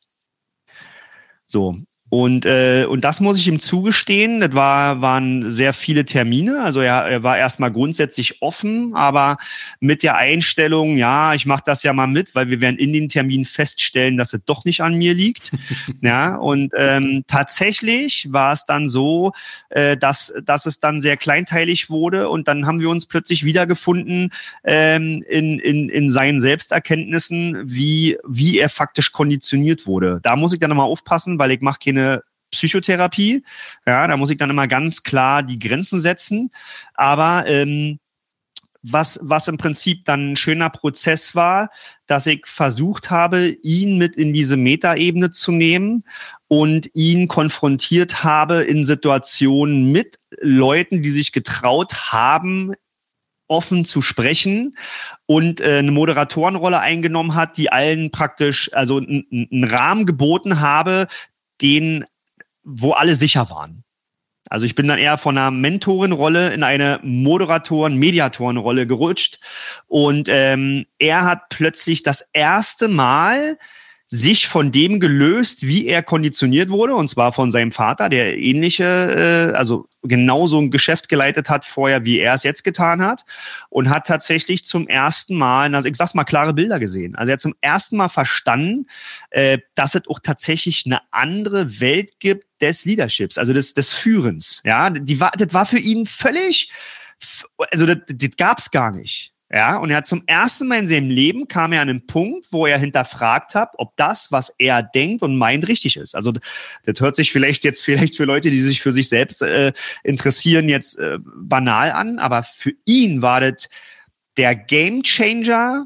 [1.45, 1.77] So.
[2.11, 4.41] Und, äh, und das muss ich ihm zugestehen.
[4.41, 6.61] Das war, waren sehr viele Termine.
[6.61, 9.37] Also er, er war erstmal grundsätzlich offen, aber
[9.79, 13.07] mit der Einstellung, ja, ich mache das ja mal mit, weil wir werden in den
[13.07, 15.53] Terminen feststellen, dass es doch nicht an mir liegt.
[16.01, 19.31] ja, und ähm, tatsächlich war es dann so,
[19.69, 24.33] äh, dass, dass es dann sehr kleinteilig wurde und dann haben wir uns plötzlich wiedergefunden
[24.65, 30.19] ähm, in, in, in seinen Selbsterkenntnissen, wie, wie er faktisch konditioniert wurde.
[30.23, 33.43] Da muss ich dann nochmal aufpassen, weil ich mache keine eine Psychotherapie.
[33.85, 36.51] Ja, da muss ich dann immer ganz klar die Grenzen setzen.
[36.95, 37.99] Aber ähm,
[38.83, 41.69] was, was im Prinzip dann ein schöner Prozess war,
[42.07, 46.03] dass ich versucht habe, ihn mit in diese Metaebene zu nehmen
[46.47, 52.73] und ihn konfrontiert habe in Situationen mit Leuten, die sich getraut haben,
[53.47, 54.75] offen zu sprechen
[55.25, 61.07] und äh, eine Moderatorenrolle eingenommen hat, die allen praktisch also einen Rahmen geboten habe,
[61.61, 62.05] den,
[62.63, 63.83] wo alle sicher waren.
[64.49, 69.39] Also ich bin dann eher von einer Mentorenrolle in eine Moderatoren-Mediatorenrolle gerutscht.
[69.87, 73.57] Und ähm, er hat plötzlich das erste Mal
[74.13, 78.83] sich von dem gelöst, wie er konditioniert wurde, und zwar von seinem Vater, der ähnliche,
[79.53, 83.23] äh, also genauso ein Geschäft geleitet hat vorher, wie er es jetzt getan hat,
[83.69, 87.15] und hat tatsächlich zum ersten Mal, also ich sag's mal, klare Bilder gesehen.
[87.15, 88.87] Also er hat zum ersten Mal verstanden,
[89.29, 94.61] äh, dass es auch tatsächlich eine andere Welt gibt des Leaderships, also des, des Führens.
[94.65, 96.69] Ja, die war, das war für ihn völlig,
[97.71, 99.31] also das, das gab's gar nicht.
[99.53, 102.47] Ja, und er hat zum ersten Mal in seinem Leben kam er an einen Punkt,
[102.51, 106.15] wo er hinterfragt hat, ob das, was er denkt und meint, richtig ist.
[106.15, 106.31] Also
[106.85, 109.73] das hört sich vielleicht jetzt vielleicht für Leute, die sich für sich selbst äh,
[110.03, 113.67] interessieren, jetzt äh, banal an, aber für ihn war das
[114.37, 115.85] der Game Changer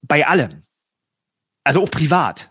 [0.00, 0.62] bei allem.
[1.64, 2.50] Also auch privat.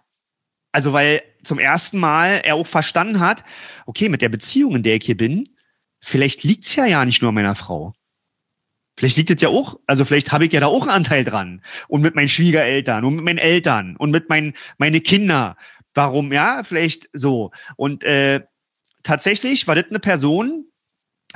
[0.72, 3.44] Also weil zum ersten Mal er auch verstanden hat,
[3.88, 5.50] okay, mit der Beziehung, in der ich hier bin,
[6.00, 7.96] vielleicht liegt's ja ja nicht nur an meiner Frau.
[8.98, 11.62] Vielleicht liegt es ja auch, also vielleicht habe ich ja da auch einen Anteil dran.
[11.88, 15.56] Und mit meinen Schwiegereltern und mit meinen Eltern und mit meinen meine Kinder.
[15.94, 17.52] Warum, ja, vielleicht so.
[17.76, 18.42] Und äh,
[19.04, 20.66] tatsächlich war das eine Person,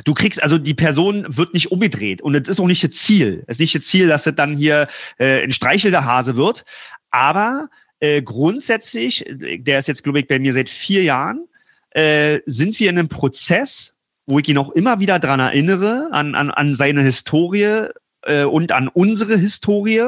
[0.05, 3.43] du kriegst, also die Person wird nicht umgedreht und es ist auch nicht das Ziel.
[3.47, 4.87] Es ist nicht das Ziel, dass es dann hier
[5.19, 6.65] äh, ein streichelnder Hase wird.
[7.11, 11.47] Aber äh, grundsätzlich, der ist jetzt, glaube ich, bei mir seit vier Jahren,
[11.91, 14.00] äh, sind wir in einem Prozess,
[14.31, 17.89] wo ich ihn auch immer wieder dran erinnere, an, an, an seine Historie
[18.23, 20.07] äh, und an unsere Historie.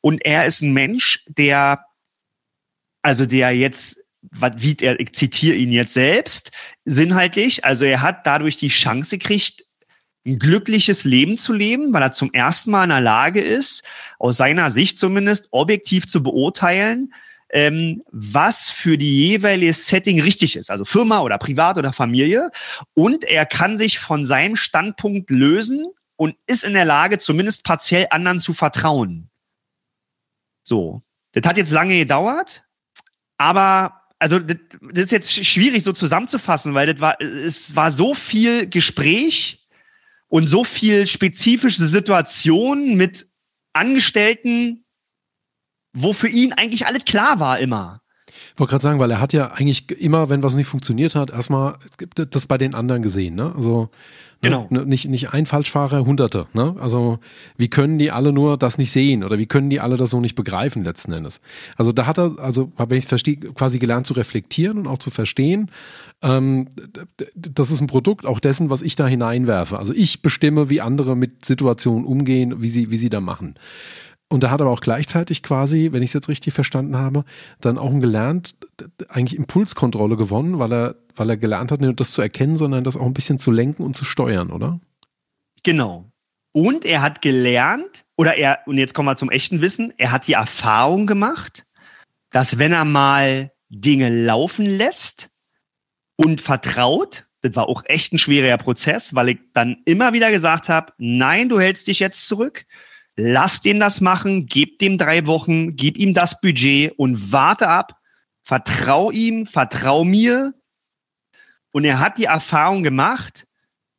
[0.00, 1.84] Und er ist ein Mensch, der,
[3.02, 6.52] also der jetzt wie er, ich zitiere ihn jetzt selbst,
[6.84, 9.64] sinnhaltlich, also er hat dadurch die Chance gekriegt,
[10.26, 13.84] ein glückliches Leben zu leben, weil er zum ersten Mal in der Lage ist,
[14.18, 17.14] aus seiner Sicht zumindest objektiv zu beurteilen,
[17.52, 22.50] ähm, was für die jeweilige Setting richtig ist, also Firma oder Privat oder Familie.
[22.94, 25.86] Und er kann sich von seinem Standpunkt lösen
[26.16, 29.30] und ist in der Lage, zumindest partiell anderen zu vertrauen.
[30.62, 32.64] So, das hat jetzt lange gedauert,
[33.38, 34.58] aber also das,
[34.92, 39.66] ist jetzt schwierig so zusammenzufassen, weil das war, es war so viel Gespräch
[40.28, 43.26] und so viel spezifische Situationen mit
[43.72, 44.84] Angestellten,
[45.92, 48.00] wo für ihn eigentlich alles klar war immer.
[48.54, 51.30] Ich wollte gerade sagen, weil er hat ja eigentlich immer, wenn was nicht funktioniert hat,
[51.30, 51.76] erstmal
[52.14, 53.34] das bei den anderen gesehen.
[53.34, 53.52] Ne?
[53.56, 53.88] Also ne,
[54.40, 54.66] genau.
[54.70, 56.46] Ne, nicht, nicht ein Falschfahrer, Hunderte.
[56.52, 56.76] Ne?
[56.78, 57.18] Also
[57.56, 60.20] wie können die alle nur das nicht sehen oder wie können die alle das so
[60.20, 61.40] nicht begreifen letzten Endes?
[61.76, 64.98] Also da hat er, also wenn ich es verstehe, quasi gelernt zu reflektieren und auch
[64.98, 65.70] zu verstehen.
[66.22, 66.68] Ähm,
[67.34, 69.78] das ist ein Produkt auch dessen, was ich da hineinwerfe.
[69.78, 73.56] Also ich bestimme, wie andere mit Situationen umgehen, wie sie, wie sie da machen.
[74.30, 77.24] Und er hat aber auch gleichzeitig quasi, wenn ich es jetzt richtig verstanden habe,
[77.60, 78.54] dann auch gelernt,
[79.08, 82.84] eigentlich Impulskontrolle gewonnen, weil er, weil er gelernt hat, nicht nur das zu erkennen, sondern
[82.84, 84.78] das auch ein bisschen zu lenken und zu steuern, oder?
[85.64, 86.12] Genau.
[86.52, 90.28] Und er hat gelernt, oder er, und jetzt kommen wir zum echten Wissen, er hat
[90.28, 91.66] die Erfahrung gemacht,
[92.30, 95.30] dass wenn er mal Dinge laufen lässt
[96.14, 100.68] und vertraut, das war auch echt ein schwerer Prozess, weil ich dann immer wieder gesagt
[100.68, 102.64] habe, nein, du hältst dich jetzt zurück,
[103.20, 107.98] lass den das machen, gib dem drei Wochen, gib ihm das Budget und warte ab,
[108.42, 110.54] vertrau ihm, vertrau mir.
[111.72, 113.46] Und er hat die Erfahrung gemacht,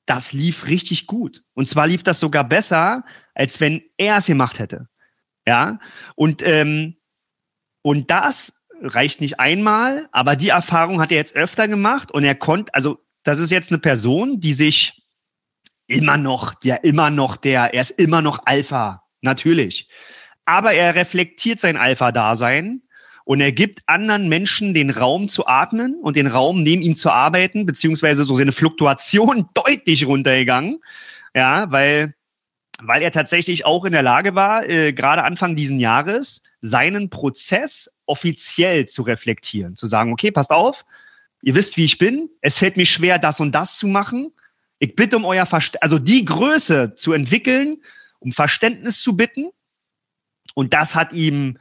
[0.06, 1.44] das lief richtig gut.
[1.54, 3.06] Und zwar lief das sogar besser,
[3.36, 4.88] als wenn er es gemacht hätte.
[5.46, 5.80] Ja,
[6.16, 6.98] und, ähm,
[7.82, 12.36] und das reicht nicht einmal, aber die Erfahrung hat er jetzt öfter gemacht und er
[12.36, 15.04] konnte, also das ist jetzt eine Person, die sich
[15.88, 19.88] immer noch, der immer noch der, er ist immer noch Alpha, natürlich.
[20.46, 22.82] Aber er reflektiert sein Alpha-Dasein
[23.26, 27.12] und er gibt anderen Menschen den Raum zu atmen und den Raum neben ihm zu
[27.12, 30.80] arbeiten, beziehungsweise so seine Fluktuation deutlich runtergegangen.
[31.36, 32.14] Ja, weil,
[32.82, 38.02] weil er tatsächlich auch in der Lage war, äh, gerade Anfang diesen Jahres, seinen Prozess
[38.06, 40.86] offiziell zu reflektieren, zu sagen, okay, passt auf,
[41.42, 44.32] ihr wisst, wie ich bin, es fällt mir schwer, das und das zu machen.
[44.80, 47.78] Ich bitte um euer Verständnis, also die Größe zu entwickeln,
[48.22, 49.50] um Verständnis zu bitten.
[50.54, 51.58] Und das hat ihm,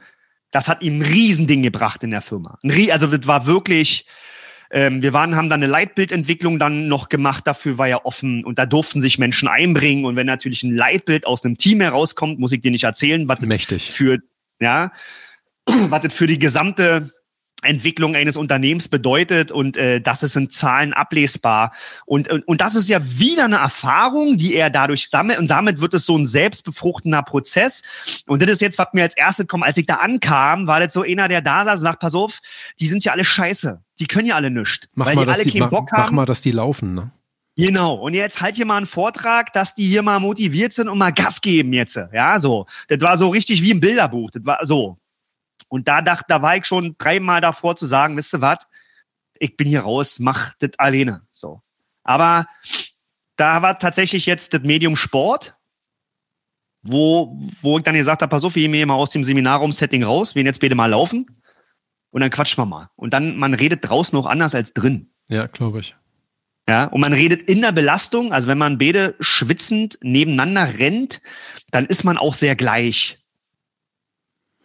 [0.51, 2.57] das hat ihm ein Riesending gebracht in der Firma.
[2.91, 4.05] Also das war wirklich,
[4.69, 8.59] ähm, wir waren, haben dann eine Leitbildentwicklung dann noch gemacht, dafür war ja offen und
[8.59, 10.05] da durften sich Menschen einbringen.
[10.05, 13.41] Und wenn natürlich ein Leitbild aus einem Team herauskommt, muss ich dir nicht erzählen, was
[13.41, 13.91] Mächtig.
[13.91, 14.19] für,
[14.59, 14.91] ja,
[15.65, 17.11] was das für die gesamte
[17.61, 21.73] Entwicklung eines Unternehmens bedeutet und äh, das ist in Zahlen ablesbar
[22.05, 25.81] und, und und das ist ja wieder eine Erfahrung, die er dadurch sammelt und damit
[25.81, 27.83] wird es so ein selbstbefruchtender Prozess
[28.27, 30.93] und das ist jetzt, was mir als erstes kommt, als ich da ankam, war das
[30.93, 32.39] so einer, der da saß und sagt, pass auf,
[32.79, 35.43] die sind ja alle scheiße, die können ja alle nichts, mach weil mal, die alle
[35.43, 36.03] die, keinen Bock mach, haben.
[36.07, 37.11] Mach mal, dass die laufen, ne?
[37.57, 37.95] Genau.
[37.95, 41.11] Und jetzt halt hier mal einen Vortrag, dass die hier mal motiviert sind und mal
[41.11, 41.99] Gas geben jetzt.
[42.13, 42.65] Ja, so.
[42.87, 44.31] Das war so richtig wie im Bilderbuch.
[44.31, 44.97] Das war so.
[45.71, 48.67] Und da dachte, da war ich schon dreimal davor zu sagen, wisst ihr was,
[49.39, 51.21] ich bin hier raus, mach das alleine.
[51.31, 51.61] So.
[52.03, 52.45] Aber
[53.37, 55.55] da war tatsächlich jetzt das Medium Sport,
[56.83, 60.35] wo, wo ich dann gesagt habe, pass auf, wir gehen mal aus dem Seminarraum-Setting raus,
[60.35, 61.41] wir gehen jetzt bitte mal laufen
[62.09, 62.89] und dann quatschen wir mal.
[62.97, 65.13] Und dann, man redet draußen auch anders als drin.
[65.29, 65.95] Ja, glaube ich.
[66.67, 71.21] Ja, und man redet in der Belastung, also wenn man beide schwitzend nebeneinander rennt,
[71.71, 73.20] dann ist man auch sehr gleich.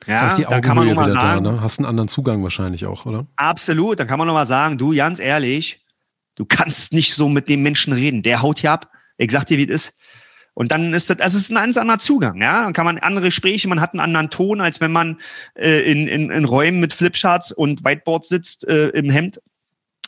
[0.07, 1.61] Ja, da ist die Augenhöhe wieder sagen, da, ne?
[1.61, 3.26] Hast einen anderen Zugang wahrscheinlich auch, oder?
[3.36, 3.98] Absolut.
[3.98, 5.84] Dann kann man nochmal sagen, du, ganz ehrlich,
[6.36, 8.22] du kannst nicht so mit dem Menschen reden.
[8.22, 8.90] Der haut hier ab.
[9.18, 9.98] Ich sag dir, wie es ist.
[10.54, 12.62] Und dann ist das, das ist ein ganz anderer Zugang, ja.
[12.62, 15.20] Dann kann man andere Gespräche, man hat einen anderen Ton, als wenn man
[15.54, 19.40] äh, in, in, in Räumen mit Flipcharts und Whiteboards sitzt äh, im Hemd.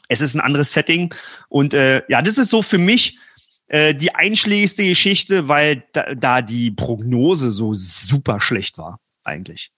[0.08, 1.14] Es ist ein anderes Setting.
[1.50, 3.18] Und äh, ja, das ist so für mich
[3.66, 9.70] äh, die einschlägigste Geschichte, weil da, da die Prognose so super schlecht war, eigentlich.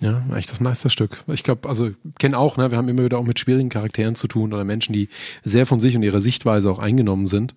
[0.00, 1.24] Ja, echt das Meisterstück.
[1.26, 1.90] Ich glaube, also
[2.20, 4.92] kenne auch, ne, wir haben immer wieder auch mit schwierigen Charakteren zu tun oder Menschen,
[4.92, 5.08] die
[5.42, 7.56] sehr von sich und ihrer Sichtweise auch eingenommen sind.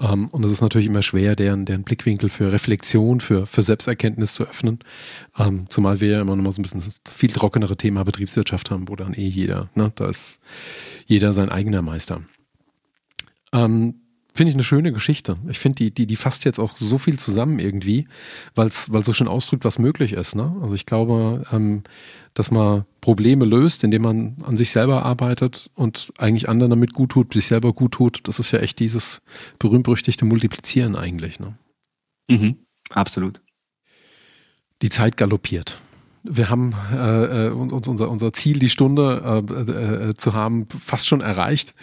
[0.00, 4.34] Ähm, und es ist natürlich immer schwer, deren, deren Blickwinkel für Reflexion, für, für Selbsterkenntnis
[4.34, 4.78] zu öffnen.
[5.36, 8.70] Ähm, zumal wir ja immer noch mal so ein bisschen das viel trockenere Thema Betriebswirtschaft
[8.70, 10.38] haben, wo dann eh jeder, ne, da ist
[11.06, 12.22] jeder sein eigener Meister.
[13.52, 13.96] Ähm,
[14.40, 15.36] finde ich eine schöne Geschichte.
[15.50, 18.08] Ich finde, die, die, die fasst jetzt auch so viel zusammen irgendwie,
[18.54, 20.34] weil es so schön ausdrückt, was möglich ist.
[20.34, 20.56] Ne?
[20.62, 21.82] Also ich glaube, ähm,
[22.32, 27.10] dass man Probleme löst, indem man an sich selber arbeitet und eigentlich anderen damit gut
[27.10, 28.20] tut, sich selber gut tut.
[28.22, 29.20] Das ist ja echt dieses
[29.58, 31.38] berühmt-berüchtigte Multiplizieren eigentlich.
[31.38, 31.58] Ne?
[32.30, 32.56] Mhm,
[32.88, 33.42] absolut.
[34.80, 35.78] Die Zeit galoppiert.
[36.22, 41.06] Wir haben äh, äh uns unser, unser Ziel, die Stunde äh, äh, zu haben, fast
[41.06, 41.74] schon erreicht.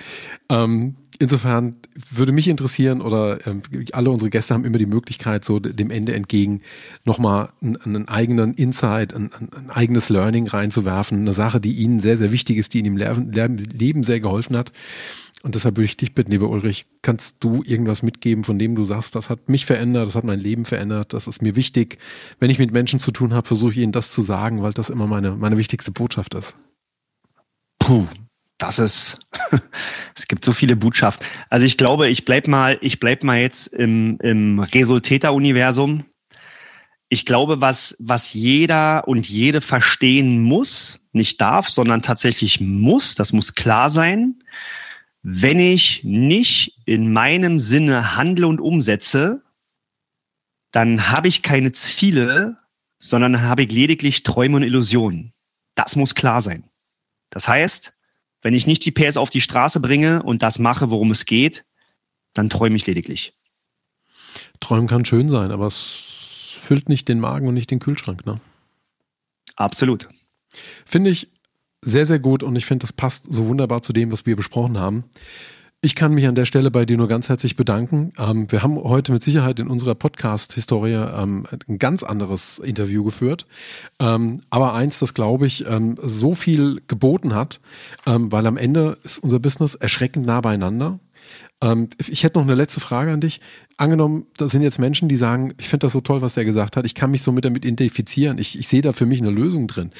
[0.49, 1.77] Ähm, insofern
[2.11, 3.55] würde mich interessieren oder äh,
[3.91, 6.61] alle unsere Gäste haben immer die Möglichkeit, so dem Ende entgegen
[7.05, 12.17] nochmal einen, einen eigenen Insight, ein, ein, eigenes Learning reinzuwerfen, eine Sache, die ihnen sehr,
[12.17, 14.71] sehr wichtig ist, die ihnen im Leben sehr geholfen hat.
[15.43, 18.83] Und deshalb würde ich dich bitten, lieber Ulrich, kannst du irgendwas mitgeben, von dem du
[18.83, 21.99] sagst, das hat mich verändert, das hat mein Leben verändert, das ist mir wichtig.
[22.39, 24.89] Wenn ich mit Menschen zu tun habe, versuche ich ihnen das zu sagen, weil das
[24.89, 26.55] immer meine, meine wichtigste Botschaft ist.
[27.77, 28.07] Puh,
[28.57, 29.29] das ist,
[30.15, 31.25] es gibt so viele Botschaften.
[31.49, 36.03] Also ich glaube, ich bleib mal, bleib mal jetzt im, im Resultäter-Universum.
[37.09, 43.31] Ich glaube, was, was jeder und jede verstehen muss, nicht darf, sondern tatsächlich muss, das
[43.31, 44.43] muss klar sein.
[45.29, 49.43] Wenn ich nicht in meinem Sinne handle und umsetze,
[50.71, 52.57] dann habe ich keine Ziele,
[52.97, 55.33] sondern habe ich lediglich Träume und Illusionen.
[55.75, 56.69] Das muss klar sein.
[57.29, 57.97] Das heißt,
[58.41, 61.65] wenn ich nicht die PS auf die Straße bringe und das mache, worum es geht,
[62.33, 63.33] dann träume ich lediglich.
[64.61, 68.39] Träumen kann schön sein, aber es füllt nicht den Magen und nicht den Kühlschrank, ne?
[69.57, 70.07] Absolut.
[70.85, 71.27] Finde ich
[71.87, 74.77] sehr, sehr gut und ich finde, das passt so wunderbar zu dem, was wir besprochen
[74.77, 75.05] haben.
[75.79, 78.11] Ich kann mich an der Stelle bei dir nur ganz herzlich bedanken.
[78.17, 83.45] Ähm, wir haben heute mit Sicherheit in unserer Podcast-Historie ähm, ein ganz anderes Interview geführt.
[83.99, 87.61] Ähm, aber eins, das glaube ich, ähm, so viel geboten hat,
[88.05, 90.99] ähm, weil am Ende ist unser Business erschreckend nah beieinander.
[91.61, 93.39] Ähm, ich hätte noch eine letzte Frage an dich.
[93.77, 96.75] Angenommen, da sind jetzt Menschen, die sagen, ich finde das so toll, was der gesagt
[96.75, 96.85] hat.
[96.87, 98.39] Ich kann mich so mit damit identifizieren.
[98.39, 99.91] Ich, ich sehe da für mich eine Lösung drin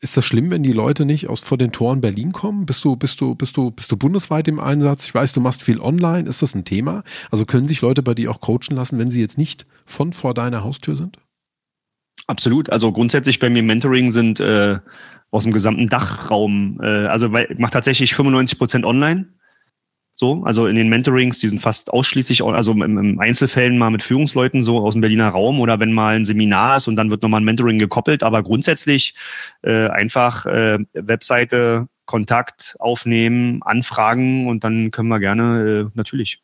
[0.00, 2.66] ist das schlimm, wenn die Leute nicht aus vor den Toren Berlin kommen?
[2.66, 5.06] Bist du, bist du, bist du, bist du bundesweit im Einsatz?
[5.06, 6.28] Ich weiß, du machst viel online.
[6.28, 7.02] Ist das ein Thema?
[7.30, 10.34] Also können sich Leute bei dir auch coachen lassen, wenn sie jetzt nicht von vor
[10.34, 11.18] deiner Haustür sind?
[12.26, 12.70] Absolut.
[12.70, 14.78] Also grundsätzlich bei mir Mentoring sind äh,
[15.30, 19.28] aus dem gesamten Dachraum, äh, also weil, ich mache tatsächlich 95 Prozent online.
[20.18, 24.02] So, also in den Mentorings, die sind fast ausschließlich, also im, im Einzelfällen mal mit
[24.02, 27.20] Führungsleuten so aus dem Berliner Raum oder wenn mal ein Seminar ist und dann wird
[27.20, 29.14] nochmal ein Mentoring gekoppelt, aber grundsätzlich
[29.60, 36.40] äh, einfach äh, Webseite, Kontakt aufnehmen, anfragen und dann können wir gerne äh, natürlich.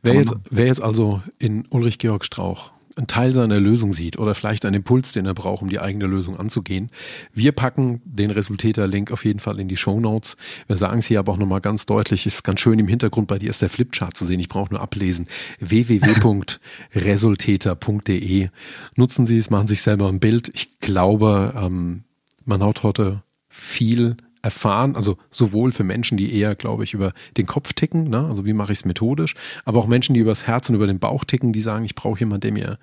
[0.00, 4.34] Wer jetzt, wer jetzt also in Ulrich Georg Strauch einen Teil seiner Lösung sieht oder
[4.34, 6.90] vielleicht einen Impuls, den er braucht, um die eigene Lösung anzugehen.
[7.32, 10.36] Wir packen den Resultäter-Link auf jeden Fall in die Show Notes.
[10.66, 13.38] Wir sagen es hier aber auch nochmal ganz deutlich, ist ganz schön im Hintergrund bei
[13.38, 14.40] dir ist der Flipchart zu sehen.
[14.40, 15.26] Ich brauche nur ablesen.
[15.60, 18.48] www.resultäter.de.
[18.96, 20.50] Nutzen Sie es, machen sich selber ein Bild.
[20.54, 22.04] Ich glaube, ähm,
[22.44, 27.46] man hat heute viel erfahren, also sowohl für Menschen, die eher, glaube ich, über den
[27.46, 28.26] Kopf ticken, ne?
[28.26, 29.34] also wie mache ich es methodisch,
[29.64, 32.20] aber auch Menschen, die übers Herz und über den Bauch ticken, die sagen, ich brauche
[32.20, 32.78] jemanden, der mir,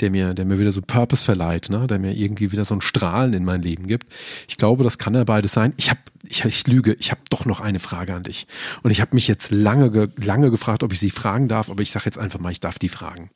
[0.00, 1.86] der mir, der mir wieder so Purpose verleiht, ne?
[1.86, 4.08] der mir irgendwie wieder so ein Strahlen in mein Leben gibt.
[4.46, 5.72] Ich glaube, das kann ja beides sein.
[5.78, 8.46] Ich habe, ich, ich lüge, ich habe doch noch eine Frage an dich.
[8.82, 11.92] Und ich habe mich jetzt lange, lange gefragt, ob ich sie fragen darf, aber ich
[11.92, 13.30] sage jetzt einfach mal, ich darf die fragen.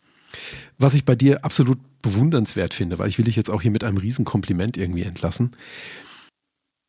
[0.77, 3.85] Was ich bei dir absolut bewundernswert finde, weil ich will dich jetzt auch hier mit
[3.85, 5.53] einem Riesenkompliment irgendwie entlassen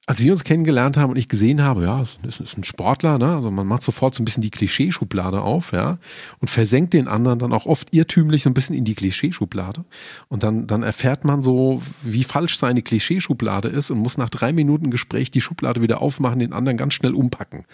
[0.08, 3.36] als wir uns kennengelernt haben und ich gesehen habe, ja, das ist ein Sportler, ne?
[3.36, 6.00] also man macht sofort so ein bisschen die Klischeeschublade auf, ja,
[6.40, 9.86] und versenkt den anderen dann auch oft irrtümlich so ein bisschen in die Klischeeschublade.
[10.28, 14.54] Und dann, dann erfährt man so, wie falsch seine Klischeeschublade ist und muss nach drei
[14.54, 17.66] Minuten Gespräch die Schublade wieder aufmachen, den anderen ganz schnell umpacken.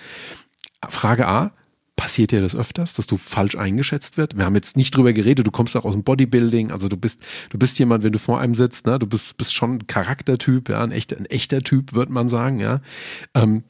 [0.89, 1.51] Frage A,
[1.97, 4.37] Passiert dir das öfters, dass du falsch eingeschätzt wird?
[4.37, 7.19] Wir haben jetzt nicht drüber geredet, du kommst auch aus dem Bodybuilding, also du bist,
[7.49, 10.69] du bist jemand, wenn du vor einem sitzt, ne, du bist, bist schon ein Charaktertyp,
[10.69, 12.81] ja, ein echter, ein echter Typ, wird man sagen, ja.
[13.33, 13.63] Ähm,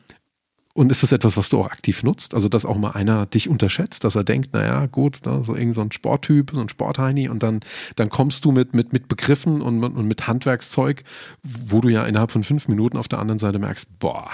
[0.74, 2.36] und ist das etwas, was du auch aktiv nutzt?
[2.36, 5.76] Also, dass auch mal einer dich unterschätzt, dass er denkt, naja, gut, ne, so irgend
[5.76, 7.62] so ein Sporttyp, so ein Sportheini und dann,
[7.96, 11.06] dann kommst du mit, mit, mit Begriffen und, und mit Handwerkszeug,
[11.44, 14.30] wo du ja innerhalb von fünf Minuten auf der anderen Seite merkst, boah,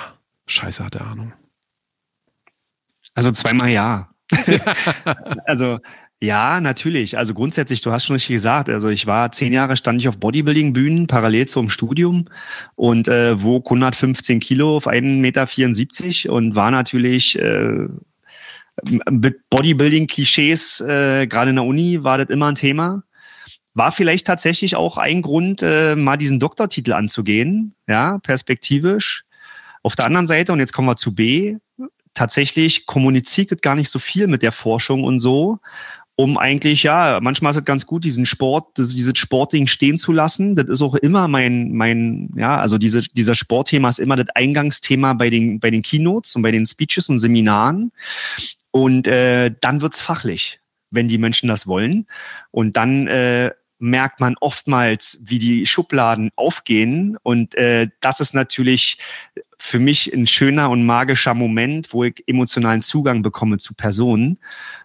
[0.48, 1.32] scheiße hat er Ahnung.
[3.14, 4.10] Also zweimal ja.
[5.46, 5.80] also
[6.24, 7.18] ja, natürlich.
[7.18, 10.18] Also grundsätzlich, du hast schon richtig gesagt, also ich war zehn Jahre, stand ich auf
[10.18, 12.30] Bodybuilding-Bühnen parallel zum Studium
[12.76, 15.02] und äh, wog 115 Kilo auf 1,74
[16.24, 17.88] Meter und war natürlich äh,
[19.12, 23.04] mit Bodybuilding-Klischees, äh, gerade in der Uni, war das immer ein Thema.
[23.74, 29.26] War vielleicht tatsächlich auch ein Grund, äh, mal diesen Doktortitel anzugehen, ja, perspektivisch.
[29.82, 31.58] Auf der anderen Seite, und jetzt kommen wir zu B,
[32.14, 35.60] tatsächlich kommuniziert gar nicht so viel mit der Forschung und so,
[36.16, 40.56] um eigentlich, ja, manchmal ist es ganz gut, diesen Sport, dieses Sportding stehen zu lassen.
[40.56, 45.14] Das ist auch immer mein, mein, ja, also diese, dieser Sportthema ist immer das Eingangsthema
[45.14, 47.92] bei den, bei den Keynotes und bei den Speeches und Seminaren.
[48.70, 50.60] Und äh, dann wird's fachlich,
[50.92, 52.06] wenn die Menschen das wollen.
[52.52, 53.52] Und dann äh,
[53.84, 57.18] merkt man oftmals, wie die Schubladen aufgehen.
[57.22, 58.98] Und äh, das ist natürlich
[59.58, 64.40] für mich ein schöner und magischer Moment, wo ich emotionalen Zugang bekomme zu Personen.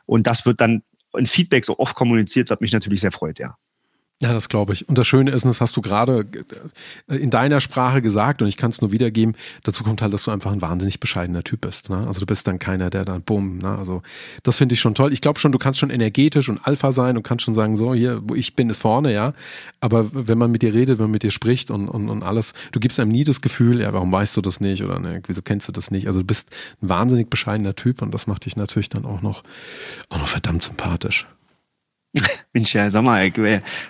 [0.06, 0.82] Und das wird dann
[1.16, 3.56] in Feedback so oft kommuniziert, was mich natürlich sehr freut, ja.
[4.20, 4.88] Ja, das glaube ich.
[4.88, 6.26] Und das Schöne ist, und das hast du gerade
[7.06, 10.24] äh, in deiner Sprache gesagt und ich kann es nur wiedergeben, dazu kommt halt, dass
[10.24, 11.88] du einfach ein wahnsinnig bescheidener Typ bist.
[11.88, 12.04] Ne?
[12.04, 13.78] Also du bist dann keiner, der dann bumm, ne?
[13.78, 14.02] also
[14.42, 15.12] das finde ich schon toll.
[15.12, 17.94] Ich glaube schon, du kannst schon energetisch und Alpha sein und kannst schon sagen, so
[17.94, 19.34] hier, wo ich bin, ist vorne, ja.
[19.80, 22.54] Aber wenn man mit dir redet, wenn man mit dir spricht und, und, und alles,
[22.72, 25.42] du gibst einem nie das Gefühl, ja, warum weißt du das nicht oder ne, wieso
[25.42, 26.08] kennst du das nicht?
[26.08, 26.50] Also du bist
[26.82, 29.44] ein wahnsinnig bescheidener Typ und das macht dich natürlich dann auch noch,
[30.08, 31.28] auch noch verdammt sympathisch.
[32.54, 33.34] Sag mal, ich,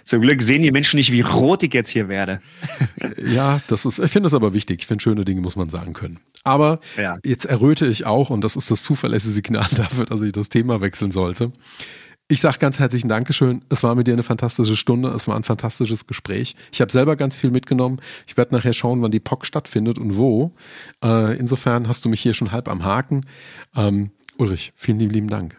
[0.03, 2.41] zum Glück sehen die Menschen nicht, wie rot ich jetzt hier werde.
[3.17, 4.81] ja, das ist, ich finde das aber wichtig.
[4.81, 6.19] Ich finde, schöne Dinge muss man sagen können.
[6.45, 7.17] Aber ja.
[7.25, 10.81] jetzt erröte ich auch, und das ist das zuverlässige Signal dafür, dass ich das Thema
[10.81, 11.53] wechseln sollte.
[12.31, 13.65] Ich sage ganz herzlichen Dankeschön.
[13.71, 15.09] Es war mit dir eine fantastische Stunde.
[15.09, 16.57] Es war ein fantastisches Gespräch.
[16.71, 18.01] Ich habe selber ganz viel mitgenommen.
[18.27, 20.55] Ich werde nachher schauen, wann die POC stattfindet und wo.
[21.03, 23.25] Äh, insofern hast du mich hier schon halb am Haken.
[23.75, 25.59] Ähm, Ulrich, vielen lieben Dank.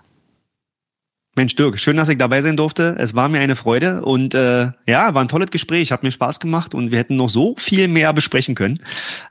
[1.39, 2.97] Mensch, Dirk, schön, dass ich dabei sein durfte.
[2.99, 6.41] Es war mir eine Freude und äh, ja, war ein tolles Gespräch, hat mir Spaß
[6.41, 8.81] gemacht und wir hätten noch so viel mehr besprechen können.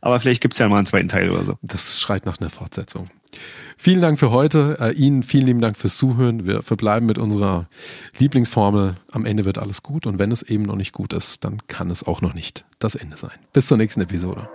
[0.00, 1.58] Aber vielleicht gibt es ja mal einen zweiten Teil oder so.
[1.60, 3.10] Das schreit nach einer Fortsetzung.
[3.76, 4.78] Vielen Dank für heute.
[4.80, 6.46] Äh, Ihnen vielen lieben Dank fürs Zuhören.
[6.46, 7.68] Wir verbleiben mit unserer
[8.16, 8.96] Lieblingsformel.
[9.12, 11.90] Am Ende wird alles gut und wenn es eben noch nicht gut ist, dann kann
[11.90, 13.32] es auch noch nicht das Ende sein.
[13.52, 14.48] Bis zur nächsten Episode.